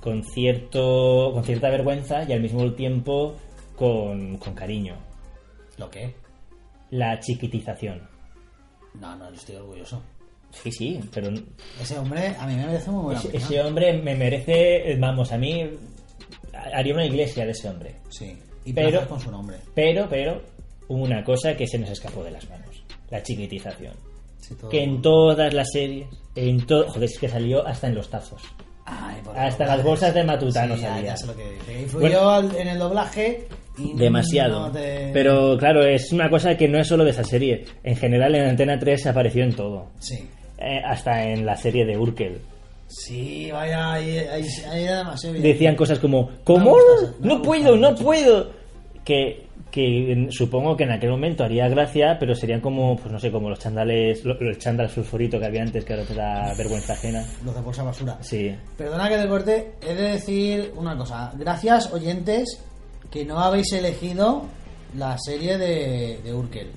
[0.02, 3.36] con cierto con cierta vergüenza y al mismo tiempo
[3.76, 4.96] con, con cariño.
[5.78, 6.14] ¿Lo qué?
[6.92, 8.08] La chiquitización.
[9.00, 10.02] No, no, estoy orgulloso.
[10.52, 11.32] Sí, sí, pero
[11.82, 15.38] Ese hombre a mí me merece muy buena ese, ese hombre me merece, vamos, a
[15.38, 15.68] mí
[16.74, 17.96] haría una iglesia de ese hombre.
[18.10, 18.38] Sí.
[18.66, 19.58] Y Pero- con su nombre.
[19.74, 20.42] Pero, pero,
[20.88, 22.84] hubo una cosa que se nos escapó de las manos.
[23.10, 23.94] La chiquitización.
[24.40, 27.96] Sí, todo- Que en todas las series, en todo, joder, es que salió hasta en
[27.96, 28.42] los tazos.
[28.86, 29.78] Ay, por Hasta favor.
[29.78, 31.06] las bolsas de Matutano Sí, ya, salía.
[31.12, 31.82] ya sé lo que.
[31.82, 34.68] Influyó en el doblaje y Demasiado.
[34.68, 37.66] no te- Pero claro, es una cosa que no es solo de esa serie.
[37.84, 39.88] En general en Antena 3 apareció en todo.
[40.00, 40.28] Sí.
[40.58, 42.42] Eh, hasta en la serie de Urkel.
[42.88, 45.44] Sí, vaya, ahí, ahí, ahí era demasiado bien.
[45.44, 46.76] Decían cosas como, ¿cómo?
[47.22, 48.52] No puedo, no puedo.
[49.04, 53.32] Que, que supongo que en aquel momento haría gracia, pero serían como, pues no sé,
[53.32, 56.94] como los chandales, lo- los chandales fosforito que había antes, que ahora te da vergüenza
[56.94, 57.26] ajena.
[57.44, 58.18] Los de bolsa basura.
[58.22, 58.56] Sí.
[58.78, 61.34] Perdona que te corte, he de decir una cosa.
[61.36, 62.60] Gracias, oyentes,
[63.10, 64.44] que no habéis elegido
[64.96, 66.70] la serie de, de Urkel.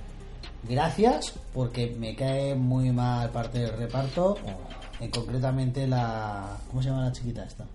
[0.66, 4.38] Gracias, porque me cae muy mal parte del reparto.
[5.00, 6.56] En concretamente la.
[6.70, 7.66] ¿Cómo se llama la chiquita esta?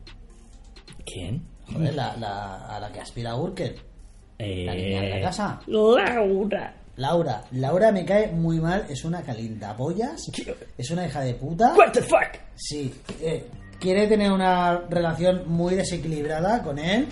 [1.06, 1.44] ¿Quién?
[1.72, 3.76] Joder, la, la- a la que aspira Urkel.
[4.66, 5.60] La niña de la Eh, casa.
[5.68, 6.74] Laura.
[6.98, 7.44] Laura.
[7.52, 10.30] Laura me cae muy mal, es una calientapollas.
[10.78, 11.74] Es una hija de puta.
[11.76, 12.38] What the fuck?
[12.56, 13.46] Sí, eh,
[13.80, 17.08] quiere tener una relación muy desequilibrada con él.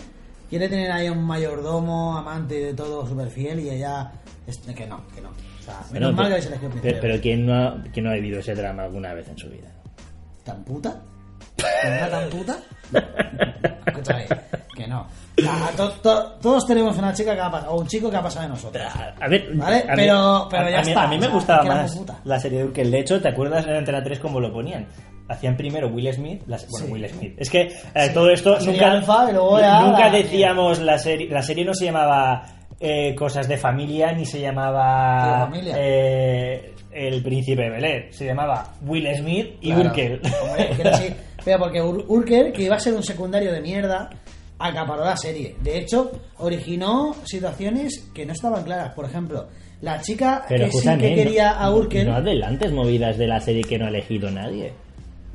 [0.50, 3.60] Quiere tener ahí un mayordomo, amante de todo, súper fiel.
[3.60, 4.12] Y ella.
[4.48, 5.30] es- que no, que no.
[5.30, 7.02] O sea, menos Bueno, mal que pero, habéis elegido pero, Príncipe.
[7.02, 9.70] pero ¿quién, no ha, quién no ha vivido ese drama alguna vez en su vida?
[10.44, 11.02] ¿Tan puta?
[11.82, 12.58] ¿Con una tan puta?
[13.86, 14.26] Escúchame,
[14.76, 15.08] que no.
[15.48, 18.22] A- to- to- todos tenemos una chica que ha pasado, o un chico que ha
[18.22, 18.84] pasado de nosotros.
[19.20, 21.26] A ver, Vale, a mí- pero- pero ya a mí, está, a mí o me
[21.26, 22.92] sea, gustaba más la serie de Urkel.
[22.92, 24.88] De hecho, ¿te acuerdas en Antena 3 cómo lo ponían?
[25.28, 26.92] Hacían primero Will Smith, la- bueno, Sí.
[26.92, 27.34] Will Smith.
[27.38, 27.62] Es que
[27.94, 31.30] eh, todo esto nunca, alfa nunca decíamos la serie.
[31.30, 32.44] La serie no se llamaba
[32.80, 35.76] eh, Cosas de Familia ni se llamaba familia.
[35.78, 38.08] eh, El Príncipe de Bel-Air.
[38.14, 39.90] Se llamaba Will Smith y Claro.
[39.90, 40.22] Urkel.
[40.44, 41.14] Hombre, que era así.
[41.46, 44.10] Pero porque Ur- Urkel, que iba a ser un secundario de mierda,
[44.60, 45.56] acaparó la serie.
[45.64, 48.94] De hecho, originó situaciones que no estaban claras.
[48.94, 49.48] Por ejemplo,
[49.82, 52.08] la chica Pero que sí que quería no- a Urkel.
[52.08, 54.74] No adelantes movidas de la serie que no ha elegido nadie.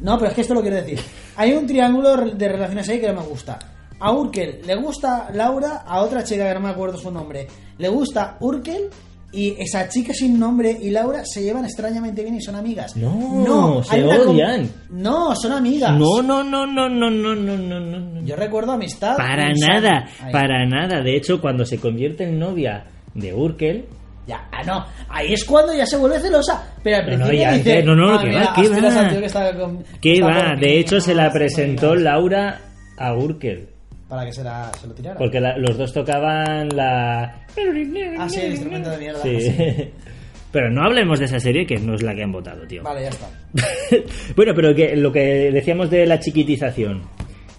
[0.01, 1.01] No, pero es que esto lo quiero decir.
[1.37, 3.59] Hay un triángulo de relaciones ahí que no me gusta.
[4.01, 7.47] A Urkel le gusta Laura, a otra chica que no me acuerdo su nombre.
[7.79, 8.91] Le gusta Urkel
[9.35, 12.97] y esa chica sin nombre y Laura se llevan extrañamente bien y son amigas.
[12.97, 14.71] No, se una com- odian.
[14.91, 15.93] No, son amigas.
[15.99, 18.23] No, no, no, no, no, no, no, no, no, no.
[18.23, 19.17] Yo recuerdo amistad.
[19.17, 21.03] Para nada, para nada.
[21.03, 23.85] De hecho, cuando se convierte en novia de Urkel,
[24.27, 24.87] Ya, ah, no.
[25.11, 26.73] Ahí es cuando ya se vuelve celosa.
[26.83, 29.09] Pero al No, no, principio y dice, antes- no, no, "Ah, que va, que va.
[29.21, 30.55] que está con- que ¿qué está va?
[30.59, 32.11] De hecho, se la presentó con mi hija".
[32.11, 32.61] Laura
[32.97, 33.69] a Urkel.
[34.09, 35.19] Para que se, la, se lo tirara.
[35.19, 37.45] Porque la- los dos tocaban la...
[38.19, 39.23] Ah, sí, el instrumento de mierda.
[39.23, 39.41] Sí.
[39.41, 39.55] Sí.
[40.53, 42.83] Pero no hablemos de esa serie que no es la que han votado, tío.
[42.85, 43.29] Vale, ya está.
[44.37, 47.03] bueno, pero que lo que decíamos de la chiquitización.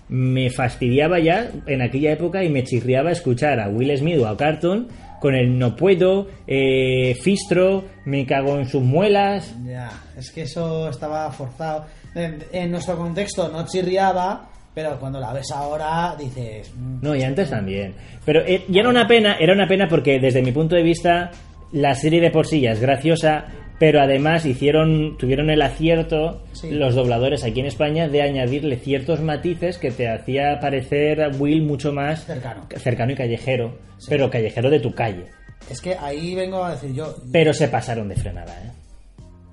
[0.07, 4.37] Me fastidiaba ya en aquella época y me chirriaba escuchar a Will Smith o a
[4.37, 4.87] Carton
[5.19, 9.53] con el no puedo, eh, Fistro, me cago en sus muelas.
[9.65, 11.87] Ya, es que eso estaba forzado.
[12.13, 16.71] En, en nuestro contexto no chirriaba, pero cuando la ves ahora dices.
[16.75, 17.95] mm, No, y antes también.
[18.25, 21.31] Pero eh, ya era una pena, era una pena porque desde mi punto de vista
[21.71, 23.45] la serie de por sí ya es graciosa,
[23.79, 26.71] pero además hicieron, tuvieron el acierto Sí.
[26.71, 31.63] los dobladores aquí en España de añadirle ciertos matices que te hacía parecer a Will
[31.63, 32.65] mucho más Cercano.
[32.77, 35.25] cercano y callejero, pero callejero de tu calle.
[35.69, 37.15] Es que ahí vengo a decir yo.
[37.31, 38.71] Pero se pasaron de frenada, ¿eh?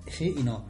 [0.09, 0.65] Sí y no.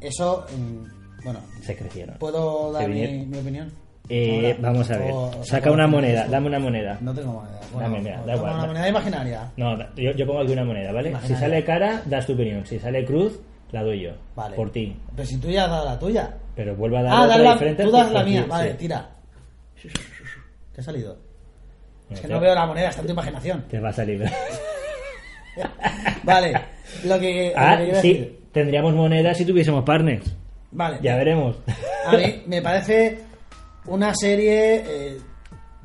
[0.00, 0.46] Eso.
[0.56, 2.16] mm, bueno, Se crecieron.
[2.18, 3.30] ¿puedo dar Se mi, vinieron.
[3.30, 3.72] mi opinión?
[4.12, 5.12] Eh, vamos a ver.
[5.44, 6.30] Saca una moneda, moneda.
[6.32, 6.98] dame una moneda.
[7.00, 7.60] No tengo moneda.
[7.72, 9.50] Bueno, Dame, mira, da igual, una da- moneda imaginaria.
[9.56, 11.10] No, yo, yo pongo aquí una moneda, ¿vale?
[11.10, 11.36] Imaginaria.
[11.36, 12.66] Si sale cara, das tu opinión.
[12.66, 13.38] Si sale cruz,
[13.70, 14.10] la doy yo.
[14.34, 14.56] Vale.
[14.56, 14.96] Por ti.
[15.14, 16.34] Pero si tú ya has dado la tuya.
[16.56, 17.84] Pero vuelvo a dar Ah, otra la- diferente.
[17.84, 18.44] tú das la mía.
[18.48, 19.08] Vale, tira.
[19.80, 21.16] ¿Qué ha salido?
[22.10, 23.62] Es que te- no veo la moneda, está en tu imaginación.
[23.70, 24.24] Te va a salir.
[26.24, 26.52] Vale,
[27.04, 28.40] Lo que, Ah, lo que quiero sí, decir.
[28.52, 30.34] tendríamos monedas si tuviésemos partners.
[30.72, 30.98] Vale.
[31.02, 31.56] Ya veremos.
[32.06, 33.18] A mí me parece
[33.86, 34.84] una serie.
[34.86, 35.20] eh,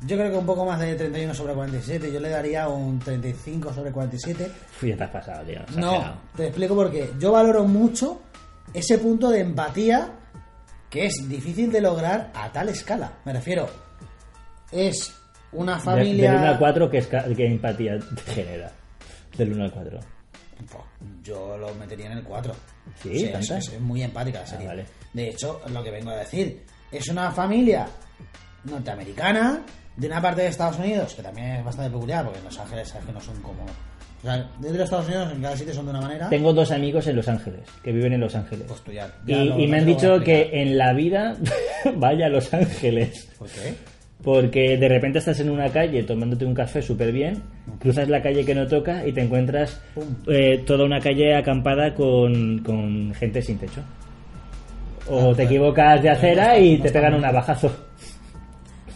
[0.06, 2.12] yo creo que un poco más de 31 sobre 47.
[2.12, 4.44] Yo le daría un 35 sobre 47.
[4.44, 5.60] Uf, ya te has pasado, tío.
[5.76, 7.10] No, te explico por qué.
[7.18, 8.20] Yo valoro mucho
[8.74, 10.10] ese punto de empatía
[10.90, 13.10] que es difícil de lograr a tal escala.
[13.24, 13.68] Me refiero,
[14.70, 15.14] es
[15.52, 16.32] una familia.
[16.32, 18.70] Del 1 al 4, ¿qué, qué empatía genera?
[19.36, 20.00] Del 1 al 4.
[21.22, 22.54] Yo lo metería en el 4.
[23.02, 23.24] ¿Sí?
[23.24, 23.58] es, ¿Tanta?
[23.58, 24.66] es- es muy empática la Ah, serie.
[24.66, 24.86] vale.
[25.12, 27.86] De hecho, lo que vengo a decir, es una familia
[28.64, 29.60] norteamericana
[29.96, 32.88] de una parte de Estados Unidos, que también es bastante peculiar, porque en Los Ángeles
[32.88, 33.62] sabes que no son como...
[33.64, 36.28] O sea, dentro de Estados Unidos en cada sitio son de una manera.
[36.28, 38.64] Tengo dos amigos en Los Ángeles, que viven en Los Ángeles.
[38.66, 41.36] Pues tú ya- y ya lo- y me han dicho que en la vida
[41.96, 43.28] vaya a Los Ángeles.
[43.38, 43.74] ¿Por qué?
[44.24, 47.42] Porque de repente estás en una calle tomándote un café súper bien,
[47.78, 49.80] cruzas la calle que no toca y te encuentras
[50.26, 53.82] eh, toda una calle acampada con, con gente sin techo.
[55.08, 57.70] O te equivocas de acera y te pegan un navajazo.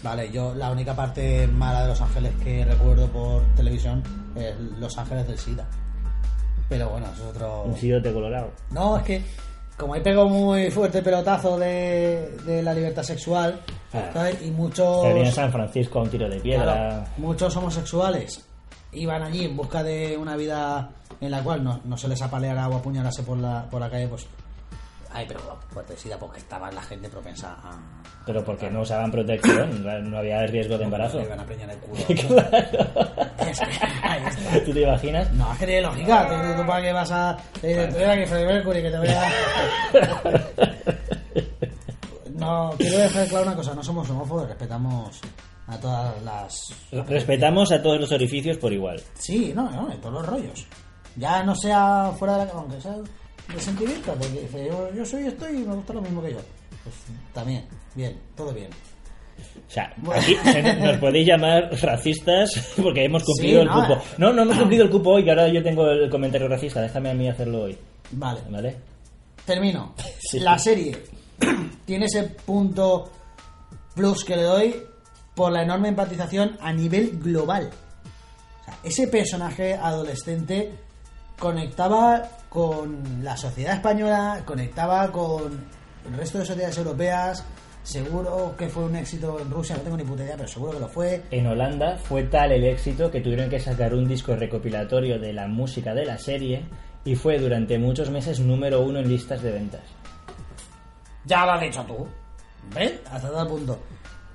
[0.03, 4.03] Vale, yo la única parte mala de Los Ángeles que recuerdo por televisión
[4.35, 5.67] es Los Ángeles del SIDA.
[6.69, 7.63] Pero bueno, eso es otro...
[7.65, 8.51] Un sidote colorado.
[8.71, 9.23] No, es que
[9.77, 13.61] como ahí pegó muy fuerte el pelotazo de, de la libertad sexual,
[13.93, 14.09] Ah.
[14.13, 14.41] ¿sabes?
[14.43, 16.63] Y muchos, viene en San Francisco a un tiro de piedra.
[16.65, 18.47] claro, muchos homosexuales
[18.93, 20.91] iban allí en busca de una vida
[21.21, 24.07] en la cual no, no se les apaleara o apuñalase por la, por la calle,
[24.07, 24.29] pues...
[25.13, 25.41] Ay, pero
[25.73, 27.77] pues de SIDA porque estaba la gente propensa a...
[28.25, 31.21] Pero porque no usaban protección, no había riesgo de embarazo.
[31.21, 32.01] Iban a preñar el culo.
[32.29, 33.51] Claro.
[33.51, 34.65] Es que, ahí está.
[34.65, 35.33] ¿Tú te imaginas?
[35.33, 36.29] No, es que tiene lógica.
[36.29, 37.37] ¿Tú, tú para qué vas a.?
[37.61, 39.31] Te te voy a que Freddie Mercury, que te voy a.
[42.41, 45.21] No, quiero dejar claro una cosa: no somos homófobos, respetamos
[45.67, 46.55] a todas las.
[46.91, 49.01] Respetamos a todos los orificios por igual.
[49.15, 50.67] Sí, no, no, en todos los rollos.
[51.17, 52.53] Ya no sea fuera de la.
[52.53, 52.97] Aunque sea
[53.55, 56.39] de sentimiento, porque dice, yo, yo soy esto y me gusta lo mismo que yo.
[56.83, 56.95] Pues
[57.35, 58.71] también, bien, todo bien.
[59.67, 60.37] O sea, aquí
[60.81, 62.51] nos podéis llamar racistas
[62.83, 63.95] porque hemos cumplido Sí, el cupo.
[63.95, 64.03] eh.
[64.19, 66.81] No, no hemos cumplido el cupo hoy, que ahora yo tengo el comentario racista.
[66.83, 67.79] Déjame a mí hacerlo hoy.
[68.13, 68.41] Vale.
[68.51, 68.77] ¿Vale?
[69.45, 69.95] Termino.
[70.21, 70.39] Sí.
[70.41, 70.97] La serie
[71.87, 73.11] tiene ese punto
[73.95, 74.77] plus que le doy
[75.35, 77.71] por la enorme empatización a nivel global.
[78.61, 80.73] O sea, ese personaje adolescente
[81.39, 85.65] conectaba con la sociedad española, conectaba con
[86.07, 87.45] el resto de sociedades europeas.
[87.83, 90.81] Seguro que fue un éxito en Rusia, no tengo ni puta idea, pero seguro que
[90.81, 91.23] lo fue.
[91.31, 95.47] En Holanda fue tal el éxito que tuvieron que sacar un disco recopilatorio de la
[95.47, 96.65] música de la serie
[97.05, 99.81] y fue durante muchos meses número uno en listas de ventas.
[101.25, 102.07] Ya lo has dicho tú.
[102.75, 103.01] ¿Ves?
[103.11, 103.79] Hasta tal punto.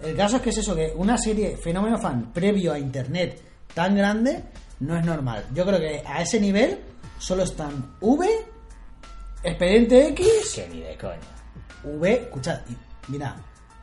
[0.01, 3.41] El caso es que es eso, que una serie fenómeno fan previo a internet
[3.73, 4.43] tan grande
[4.79, 5.45] no es normal.
[5.53, 6.79] Yo creo que a ese nivel
[7.19, 8.27] solo están V,
[9.43, 11.19] Expediente X, Que ni de coña.
[11.83, 12.59] V, escuchad,
[13.09, 13.35] mira,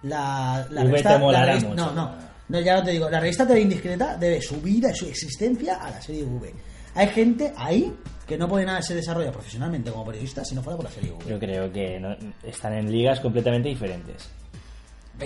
[0.03, 1.85] la, la V revista, te la molará revista- mucho.
[1.87, 2.15] no, no,
[2.49, 5.77] no, ya no te digo, la revista TV Indiscreta debe su vida y su existencia
[5.77, 6.53] a la serie V.
[6.95, 7.95] Hay gente ahí
[8.27, 11.13] que no puede nada se desarrolla profesionalmente como periodista si no fuera por la serie
[11.13, 11.25] V.
[11.29, 14.29] Yo creo que no- están en ligas completamente diferentes.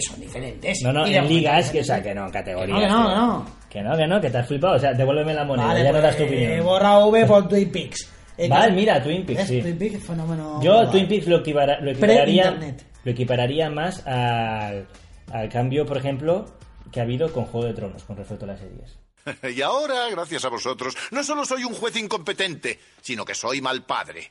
[0.01, 0.79] Son diferentes.
[0.83, 2.79] No, no, Y en ligas, que, o sea, que no, en categorías.
[2.81, 3.67] Que no, que no, que no.
[3.69, 4.77] Que no, que no, que te has flipado.
[4.77, 6.65] O sea, devuélveme la moneda, Vale, ya no pues, das tu eh, opinión.
[6.65, 8.13] borra V por Twin Peaks.
[8.39, 9.61] Eh, Vale, mira, Twin Peaks, sí.
[9.63, 10.61] Twin Peaks es fenómeno.
[10.63, 10.91] Yo global.
[10.91, 12.59] Twin Peaks lo, equipara- lo equipararía,
[13.05, 14.87] lo equipararía más al,
[15.33, 16.45] al cambio, por ejemplo,
[16.93, 18.99] que ha habido con Juego de Tronos con respecto a las series.
[19.57, 23.85] Y ahora, gracias a vosotros, no solo soy un juez incompetente, sino que soy mal
[23.85, 24.31] padre.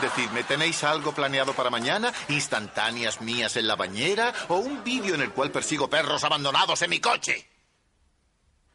[0.00, 2.12] Decidme, ¿tenéis algo planeado para mañana?
[2.28, 4.32] ¿Instantáneas mías en la bañera?
[4.48, 7.46] ¿O un vídeo en el cual persigo perros abandonados en mi coche?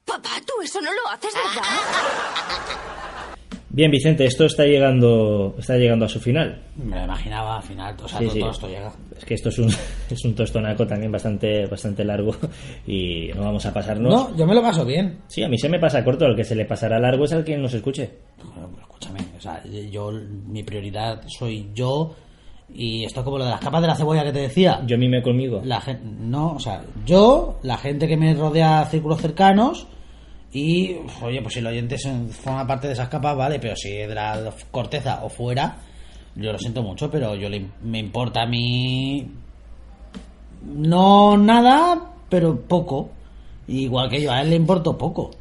[0.06, 1.64] Papá, tú eso no lo haces, ¿verdad?
[3.70, 6.64] Bien, Vicente, esto está llegando, está llegando a su final.
[6.78, 8.40] Me lo imaginaba al final, o sea, Sí, todo, sí.
[8.40, 8.92] todo esto llega.
[9.18, 9.70] Es que esto es un,
[10.10, 12.36] es un tostonaco también bastante, bastante largo
[12.88, 14.12] y no vamos a pasarnos.
[14.12, 15.20] No, yo me lo paso bien.
[15.28, 17.44] Sí, a mí se me pasa corto, al que se le pasará largo es al
[17.44, 18.10] que nos escuche.
[18.44, 20.12] Bueno, pues escúchame, o sea, yo,
[20.48, 22.16] mi prioridad soy yo
[22.74, 24.82] y esto es como lo de las capas de la cebolla que te decía.
[24.86, 25.62] Yo mime conmigo.
[25.64, 29.88] La gente, no, o sea, yo, la gente que me rodea círculos cercanos
[30.52, 31.98] y, oye, pues si el oyente
[32.32, 35.78] forma parte de esas capas, vale, pero si es de la corteza o fuera,
[36.36, 39.30] yo lo siento mucho, pero yo le, me importa a mí
[40.66, 43.10] no nada, pero poco.
[43.68, 45.32] Igual que yo, a él le importo poco.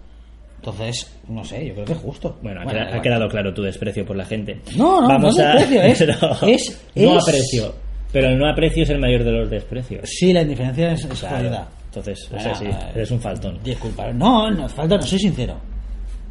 [0.67, 2.37] Entonces, no sé, yo creo que es justo.
[2.43, 4.61] Bueno, ha, Bueno, quedado claro tu desprecio por la gente.
[4.77, 6.01] No, no, no es desprecio, es-
[6.43, 7.75] es- no es- aprecio.
[8.13, 10.09] Pero el no aprecio es el mayor de los desprecios.
[10.09, 11.67] Sí, la indiferencia es, es Claro.
[11.87, 13.59] Entonces, o sea, sí, eh, eres un faltón.
[13.63, 15.57] Disculpa, no, no, falta, no soy sincero.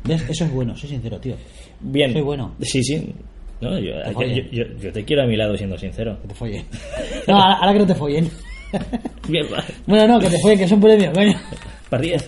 [0.04, 0.22] ¿Ves?
[0.30, 1.36] Eso es bueno, soy sincero, tío.
[1.80, 2.12] Bien.
[2.12, 2.56] Soy bueno.
[2.62, 3.14] Sí, sí.
[3.62, 4.50] No, yo, yo, follen.
[4.52, 6.18] yo- yo te quiero a mi lado siendo sincero.
[6.22, 6.66] Que te follen.
[7.28, 8.30] No, ahora, ahora que no te follen.
[9.30, 9.46] Bien.
[9.88, 11.40] Bueno, no, que te follen, que es un premio, coño.
[11.90, 12.26] Parrías.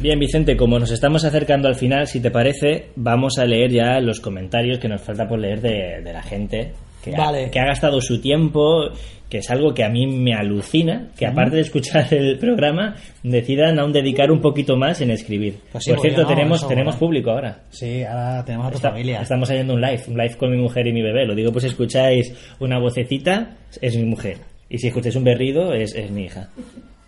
[0.00, 4.00] Bien, Vicente, como nos estamos acercando al final, si te parece, vamos a leer ya
[4.00, 6.72] los comentarios que nos falta por leer de, de la gente
[7.04, 7.50] que, ha, Vale.
[7.50, 8.90] que ha gastado su tiempo,
[9.28, 13.78] que es algo que a mí me alucina, que aparte de escuchar el programa, decidan
[13.78, 15.56] aún dedicar un poquito más en escribir.
[15.70, 17.06] Pues sí, por cierto, no, tenemos, eso, tenemos bueno.
[17.06, 17.60] público ahora.
[17.68, 19.20] Sí, ahora tenemos a tu Está- familia.
[19.20, 21.26] Estamos haciendo un live, un live con mi mujer y mi bebé.
[21.26, 24.38] Lo digo pues si escucháis una vocecita, es mi mujer.
[24.70, 26.48] Y si escucháis un berrido, es, es mi hija.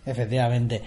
[0.04, 0.80] Efectivamente.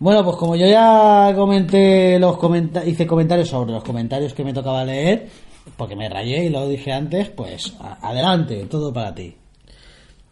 [0.00, 4.54] Bueno, pues como yo ya comenté los comenta hice comentarios sobre los comentarios que me
[4.54, 5.28] tocaba leer,
[5.76, 9.34] porque me rayé y lo dije antes, pues adelante, todo para ti.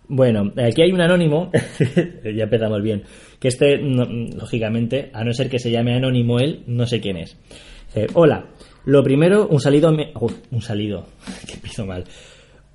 [0.09, 1.51] Bueno, aquí hay un anónimo,
[2.25, 3.03] ya empezamos bien,
[3.39, 7.37] que este, lógicamente, a no ser que se llame anónimo él, no sé quién es.
[7.89, 8.47] Dice, Hola,
[8.87, 10.07] lo primero, un saludo a mi...
[10.19, 11.05] Uf, un saludo,
[11.47, 12.05] que empiezo mal.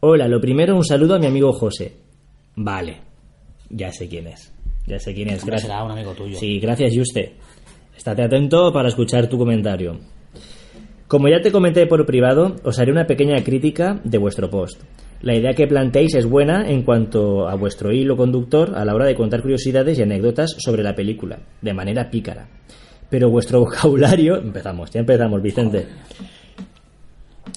[0.02, 1.92] Hola, lo primero, un saludo a mi amigo José.
[2.56, 2.98] Vale,
[3.72, 4.53] ya sé quién es,
[4.88, 5.46] ya sé quién es.
[5.46, 5.70] Gracias.
[5.70, 6.38] será un amigo tuyo.
[6.38, 7.34] Sí, gracias, Juste.
[7.96, 10.00] Estate atento para escuchar tu comentario.
[11.08, 14.82] Como ya te comenté por privado, os haré una pequeña crítica de vuestro post.
[15.22, 19.06] La idea que planteáis es buena en cuanto a vuestro hilo conductor a la hora
[19.06, 22.48] de contar curiosidades y anécdotas sobre la película, de manera pícara.
[23.10, 24.38] Pero vuestro vocabulario...
[24.38, 25.88] Empezamos, ya empezamos, Vicente.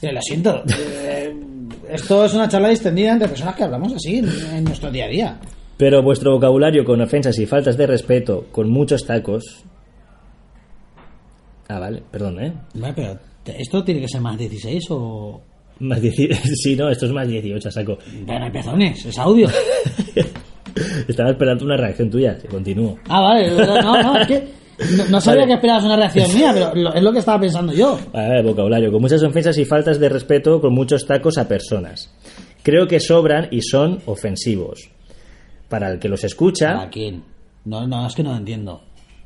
[0.03, 0.63] Eh, lo siento.
[0.79, 1.35] eh,
[1.91, 5.41] esto es una charla distendida entre personas que hablamos así en nuestro día a día.
[5.77, 9.65] Pero vuestro vocabulario con ofensas y faltas de respeto, con muchos tacos...
[11.69, 12.53] Ah, vale, perdón, ¿eh?
[12.75, 13.19] Vale, pero
[13.59, 15.41] ¿esto tiene que ser más 16 o...?
[15.81, 16.35] Más 18...
[16.55, 17.99] Sí, no, esto es más 18, saco.
[18.29, 19.49] Hay pezones, es audio.
[21.09, 22.99] Estaba esperando una reacción tuya, si continúo.
[23.09, 24.45] Ah, vale, no, no, es que
[24.97, 25.47] no, no sabía Vale.
[25.47, 27.99] que esperabas una reacción mía, pero lo- es lo que estaba pensando yo.
[28.13, 32.13] A ver, vocabulario, con muchas ofensas y faltas de respeto, con muchos tacos a personas.
[32.63, 34.91] Creo que sobran y son ofensivos.
[35.69, 37.23] Para el que los escucha, ¿A quién?
[37.65, 38.81] No, no, es que no lo entiendo.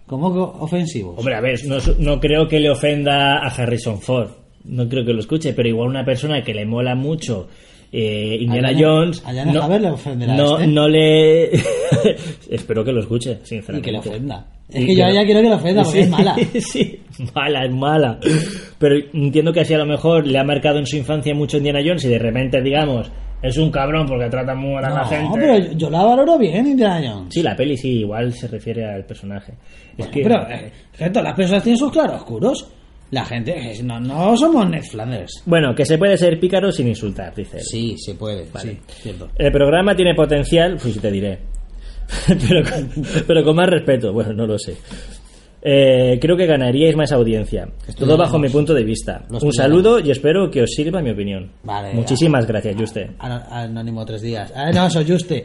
[0.07, 0.29] ¿Cómo
[0.61, 1.19] ofensivos?
[1.19, 4.31] hombre, a ver, no, no creo que le ofenda a Harrison Ford.
[4.65, 7.49] No creo que lo escuche, pero igual una persona que le mola mucho
[7.93, 9.23] eh, Indiana Jones.
[9.27, 10.67] a Yana no, le ofenderá no, este.
[10.67, 11.51] no le.
[12.51, 13.87] Espero que lo escuche, y sinceramente.
[13.87, 14.47] que le ofenda.
[14.69, 16.37] Es Y que yo ya quiero que le ofenda porque Sí, es mala.
[16.61, 17.01] Sí,
[17.35, 18.21] mala, es mala.
[18.79, 21.81] Pero entiendo que así a lo mejor le ha marcado en su infancia mucho Indiana
[21.85, 23.11] Jones y de repente, digamos,
[23.43, 25.39] es un cabrón porque trata muy mal a la No, gente.
[25.41, 27.33] pero yo, yo la valoro bien, Indiana Jones.
[27.35, 29.55] Sí, la peli sí, igual se refiere al personaje.
[29.97, 30.23] Es que...
[30.23, 32.69] Pero, eh, gente, las personas tienen sus claroscuros.
[33.11, 35.43] La gente, eh, no, no somos Ned Flanders.
[35.47, 37.65] Bueno, que se puede ser pícaro sin insultar, dice él.
[37.65, 38.71] Sí, se puede, Vale.
[38.73, 39.29] sí, cierto.
[39.37, 41.39] El programa tiene potencial, pues te diré.
[42.27, 42.91] pero, con,
[43.27, 44.77] pero con más respeto, bueno, no lo sé.
[45.63, 47.69] Eh, creo que ganaríais más audiencia.
[47.99, 49.25] Todo bajo mi punto de vista.
[49.29, 51.51] Un saludo y espero que os sirva mi opinión.
[51.63, 53.11] Vale, Muchísimas gracias, Juste.
[53.19, 54.53] Anónimo tres días.
[54.57, 55.45] Ah, no, eso juste.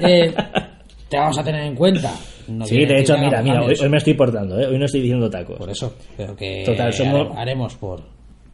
[0.00, 0.32] Eh,
[1.08, 2.12] te vamos a tener en cuenta.
[2.48, 4.66] No sí, de hecho, mira, mira, hoy, me estoy portando, ¿eh?
[4.66, 5.58] hoy no estoy diciendo tacos.
[5.58, 8.02] Por eso, pero que Total, somos- haremos por.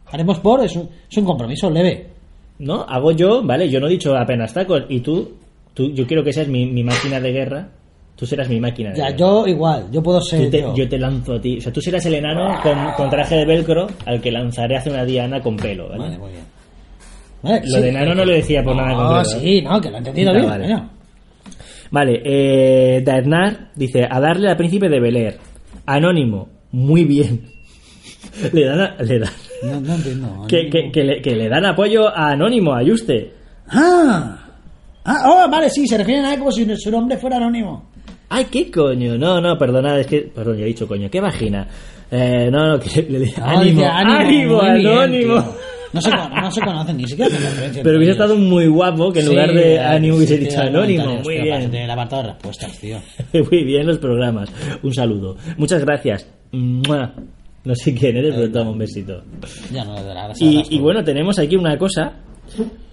[0.07, 2.07] Haremos por, es un, es un compromiso leve.
[2.59, 4.83] No, hago yo, vale, yo no he dicho apenas tacos.
[4.89, 5.33] Y tú,
[5.75, 7.69] tú yo quiero que seas mi, mi máquina de guerra.
[8.15, 10.43] Tú serás mi máquina Ya, yo igual, yo puedo ser.
[10.43, 10.75] Yo te, yo.
[10.75, 11.57] yo te lanzo a ti.
[11.57, 14.91] O sea, tú serás el enano con, con traje de velcro al que lanzaré hacia
[14.91, 16.03] una diana con pelo, ¿vale?
[16.03, 16.43] Vale, muy bien.
[17.41, 19.39] Vale, Lo de enano no lo decía por nada No, concreto, ¿eh?
[19.41, 20.45] sí, no, que lo he entendido bien.
[20.47, 20.63] vale.
[20.65, 20.89] coño.
[21.91, 25.37] Vale, eh, Daernar dice, a darle al príncipe de Bel Air.
[25.85, 27.45] Anónimo, muy bien.
[28.53, 29.29] le dan, a- le dan
[29.63, 30.45] No, no entiendo.
[30.47, 33.33] que, que- que le, que le dan apoyo a Anónimo, a Juste.
[33.69, 34.37] Ah,
[35.05, 37.91] ah, oh, vale, sí, se refieren a él como si su nombre fuera anónimo.
[38.35, 39.17] Ay, qué coño.
[39.17, 41.67] No, no, perdonad, es que, perdón, ya he dicho coño, qué vagina.
[42.09, 45.33] Eh, no, no, que le, le- No, ánimo, dice ánimo, bien, anónimo.
[45.41, 45.55] tío.
[45.93, 47.29] no, se, no se conocen ni siquiera.
[47.83, 48.09] Pero hubiese ellos.
[48.09, 51.19] estado muy guapo que en Sí, lugar de ánimo hubiese sí, dicho anónimo.
[51.23, 51.73] Muy bien.
[51.75, 52.97] el apartado de respuestas, tío.
[53.51, 54.49] Muy bien los programas.
[54.81, 55.37] Un saludo.
[55.57, 56.27] Muchas gracias.
[56.51, 57.13] Mua.
[57.65, 59.23] No sé quién eres, pero toma un besito.
[59.71, 60.41] Ya no dará gracias.
[60.69, 62.13] Y, y bueno, tenemos aquí una cosa.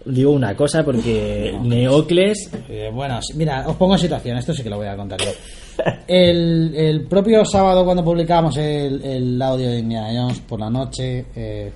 [0.05, 2.51] Digo una cosa porque Neocles.
[2.69, 5.31] Eh, bueno, mira, os pongo en situación, esto sí que lo voy a contar yo.
[6.07, 11.25] El, el propio sábado cuando publicábamos el, el audio de Indiana Jones por la noche,
[11.35, 11.73] eh,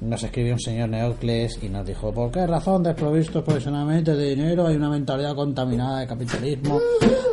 [0.00, 4.66] nos escribió un señor Neocles y nos dijo, ¿por qué razón desprovistos profesionalmente de dinero
[4.66, 6.80] hay una mentalidad contaminada de capitalismo?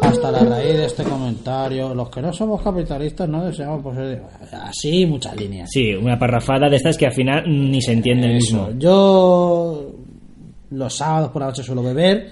[0.02, 4.22] Hasta la raíz de este comentario, los que no somos capitalistas no deseamos poseer...
[4.52, 5.70] Así, muchas líneas.
[5.72, 8.70] Sí, una parrafada de estas que al final ni se entiende el mismo.
[8.78, 10.01] Yo
[10.72, 12.32] los sábados por la noche suelo beber.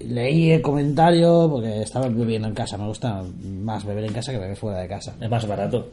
[0.00, 2.76] Leí el comentario porque estaba bebiendo en casa.
[2.76, 5.14] Me gusta más beber en casa que beber fuera de casa.
[5.20, 5.90] Es más barato.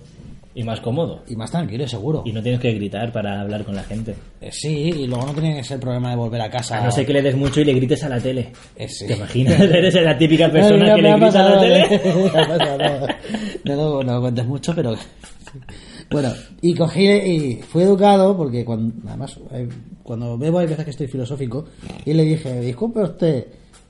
[0.55, 1.21] Y más cómodo.
[1.27, 2.23] y más tranquilo seguro.
[2.25, 4.15] Y no tienes que gritar para hablar con la gente.
[4.41, 6.79] Eh, sí, y luego no tiene que ser problema de volver a casa.
[6.79, 8.51] A no ser que le des mucho y le grites a la tele.
[8.75, 9.05] Eh, sí.
[9.05, 9.59] ¿Te imaginas?
[9.59, 13.15] Eres la típica persona que le grita a la tele.
[13.63, 14.95] No, no lo cuentes mucho, pero...
[16.12, 19.39] Bueno, y cogí y fui educado porque cuando, además
[20.03, 21.66] cuando bebo hay veces que estoy filosófico
[22.05, 23.45] y le dije, disculpe usted,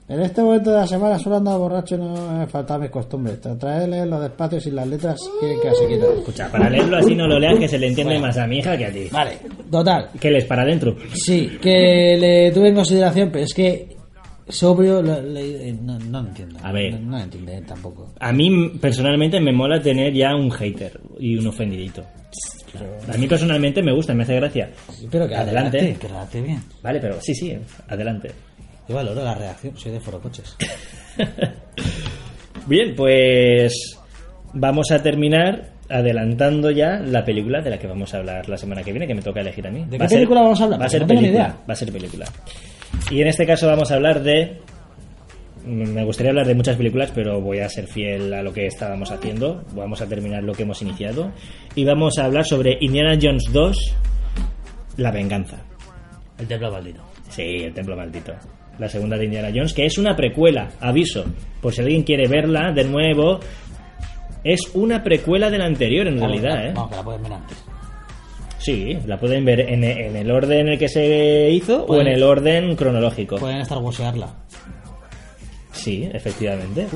[0.09, 3.39] en este momento de la semana suelo andar borracho y no me faltan mis costumbres.
[3.39, 6.17] Traerle los despacios y las letras quieren que se.
[6.19, 8.75] Escucha, para leerlo así no lo leas que se le entiende más a mi hija
[8.75, 9.07] que a ti.
[9.11, 9.37] Vale,
[9.69, 10.09] total.
[10.19, 10.95] Que les para adentro.
[11.13, 13.98] Sí, que le tuve en consideración, pero es que
[14.49, 16.59] sobrio lo- le- no, no lo entiendo.
[16.63, 16.93] A ver.
[16.99, 18.13] No, no lo entiende él tampoco.
[18.19, 22.03] A mí personalmente me mola tener ya un hater y un ofendidito.
[23.11, 24.69] A mí personalmente me gusta, me hace gracia.
[25.09, 25.79] Pero que Adelante.
[25.79, 26.61] adelante, que bien.
[26.83, 27.55] Vale, pero sí, sí,
[27.87, 28.31] adelante.
[28.87, 30.55] Yo valoro la reacción, soy de Foro Coches.
[32.67, 33.97] Bien, pues
[34.53, 38.83] vamos a terminar adelantando ya la película de la que vamos a hablar la semana
[38.83, 39.85] que viene, que me toca elegir a mí.
[39.89, 40.81] ¿De Va qué película vamos a hablar?
[40.81, 41.29] Va a ser película.
[41.31, 41.57] idea.
[41.67, 42.25] Va a ser película.
[43.11, 44.57] Y en este caso vamos a hablar de.
[45.65, 49.11] Me gustaría hablar de muchas películas, pero voy a ser fiel a lo que estábamos
[49.11, 49.63] haciendo.
[49.73, 51.31] Vamos a terminar lo que hemos iniciado.
[51.75, 53.95] Y vamos a hablar sobre Indiana Jones 2,
[54.97, 55.57] La venganza.
[56.37, 57.01] El templo maldito.
[57.29, 58.33] Sí, el templo maldito.
[58.79, 61.25] La segunda de Indiana Jones, que es una precuela, aviso.
[61.61, 63.39] Por si alguien quiere verla de nuevo,
[64.43, 66.71] es una precuela de la anterior en realidad, ¿eh?
[66.73, 67.68] Vamos, que la pueden ver antes.
[68.59, 72.07] Sí, la pueden ver en, en el orden en el que se hizo o en
[72.07, 73.37] el orden cronológico.
[73.37, 74.29] Pueden estar wosearla.
[75.71, 76.87] Sí, efectivamente.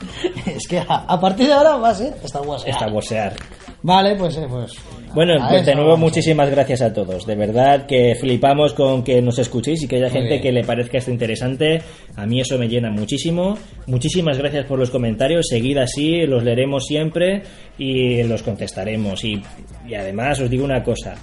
[0.46, 2.64] es que a, a partir de ahora va a ser Star Wars.
[2.90, 3.34] Bosear.
[3.82, 4.74] Vale, pues, eh, pues.
[5.14, 7.26] Bueno, pues de nuevo muchísimas gracias a todos.
[7.26, 10.42] De verdad que flipamos con que nos escuchéis y que haya Muy gente bien.
[10.42, 11.82] que le parezca esto interesante.
[12.16, 13.58] A mí eso me llena muchísimo.
[13.86, 15.46] Muchísimas gracias por los comentarios.
[15.48, 17.42] Seguid así, los leeremos siempre
[17.76, 19.22] y los contestaremos.
[19.24, 19.42] Y,
[19.86, 21.14] y además os digo una cosa.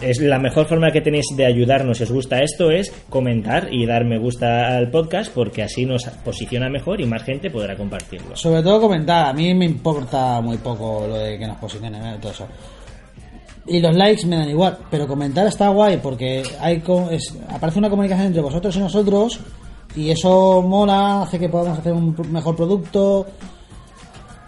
[0.00, 3.84] Es la mejor forma que tenéis de ayudarnos si os gusta esto es comentar y
[3.84, 8.34] dar me gusta al podcast porque así nos posiciona mejor y más gente podrá compartirlo.
[8.34, 12.16] Sobre todo comentar, a mí me importa muy poco lo de que nos posicionen ¿eh?
[12.20, 12.46] todo eso.
[13.66, 17.90] Y los likes me dan igual, pero comentar está guay porque hay es- aparece una
[17.90, 19.40] comunicación entre vosotros y nosotros
[19.94, 23.26] y eso mola, hace que podamos hacer un mejor producto,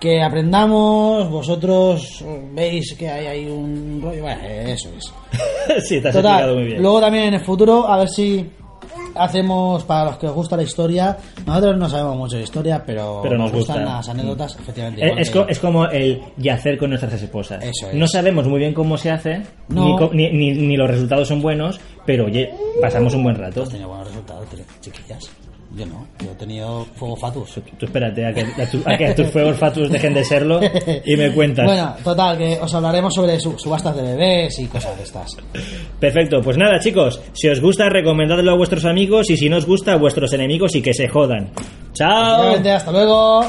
[0.01, 2.25] que aprendamos, vosotros
[2.55, 5.13] veis que hay, hay un rollo, bueno, eso es.
[5.89, 6.83] sí, te has explicado muy bien.
[6.83, 8.49] luego también en el futuro, a ver si
[9.15, 13.21] hacemos, para los que os gusta la historia, nosotros no sabemos mucho de historia, pero,
[13.23, 13.97] Pero nos gustan gusta.
[13.97, 15.21] las anécdotas, efectivamente.
[15.21, 17.63] Es, que- co- es como el yacer con nuestras esposas.
[17.63, 17.95] Eso es.
[17.95, 19.99] No sabemos muy bien cómo se hace, No.
[20.13, 23.63] ni, ni, ni- los resultados son buenos, pero oye, pasamos un buen rato.
[23.65, 24.47] Has tenido buenos resultados,
[24.81, 25.31] chiquillas.
[25.73, 27.61] Yo no, yo he tenido fuego fatus.
[27.79, 30.59] Tú espérate a que, a tu- a que tus fuegos fatus dejen de serlo
[31.05, 31.65] y me cuentas.
[31.65, 35.37] Bueno, total, que os hablaremos sobre su- subastas de bebés y cosas de estas.
[36.01, 39.67] Perfecto, pues nada chicos, si os gusta recomendadlo a vuestros amigos y si no os
[39.67, 41.51] gusta a vuestros enemigos y que se jodan.
[41.93, 42.57] Chao.
[42.57, 43.45] Hasta luego.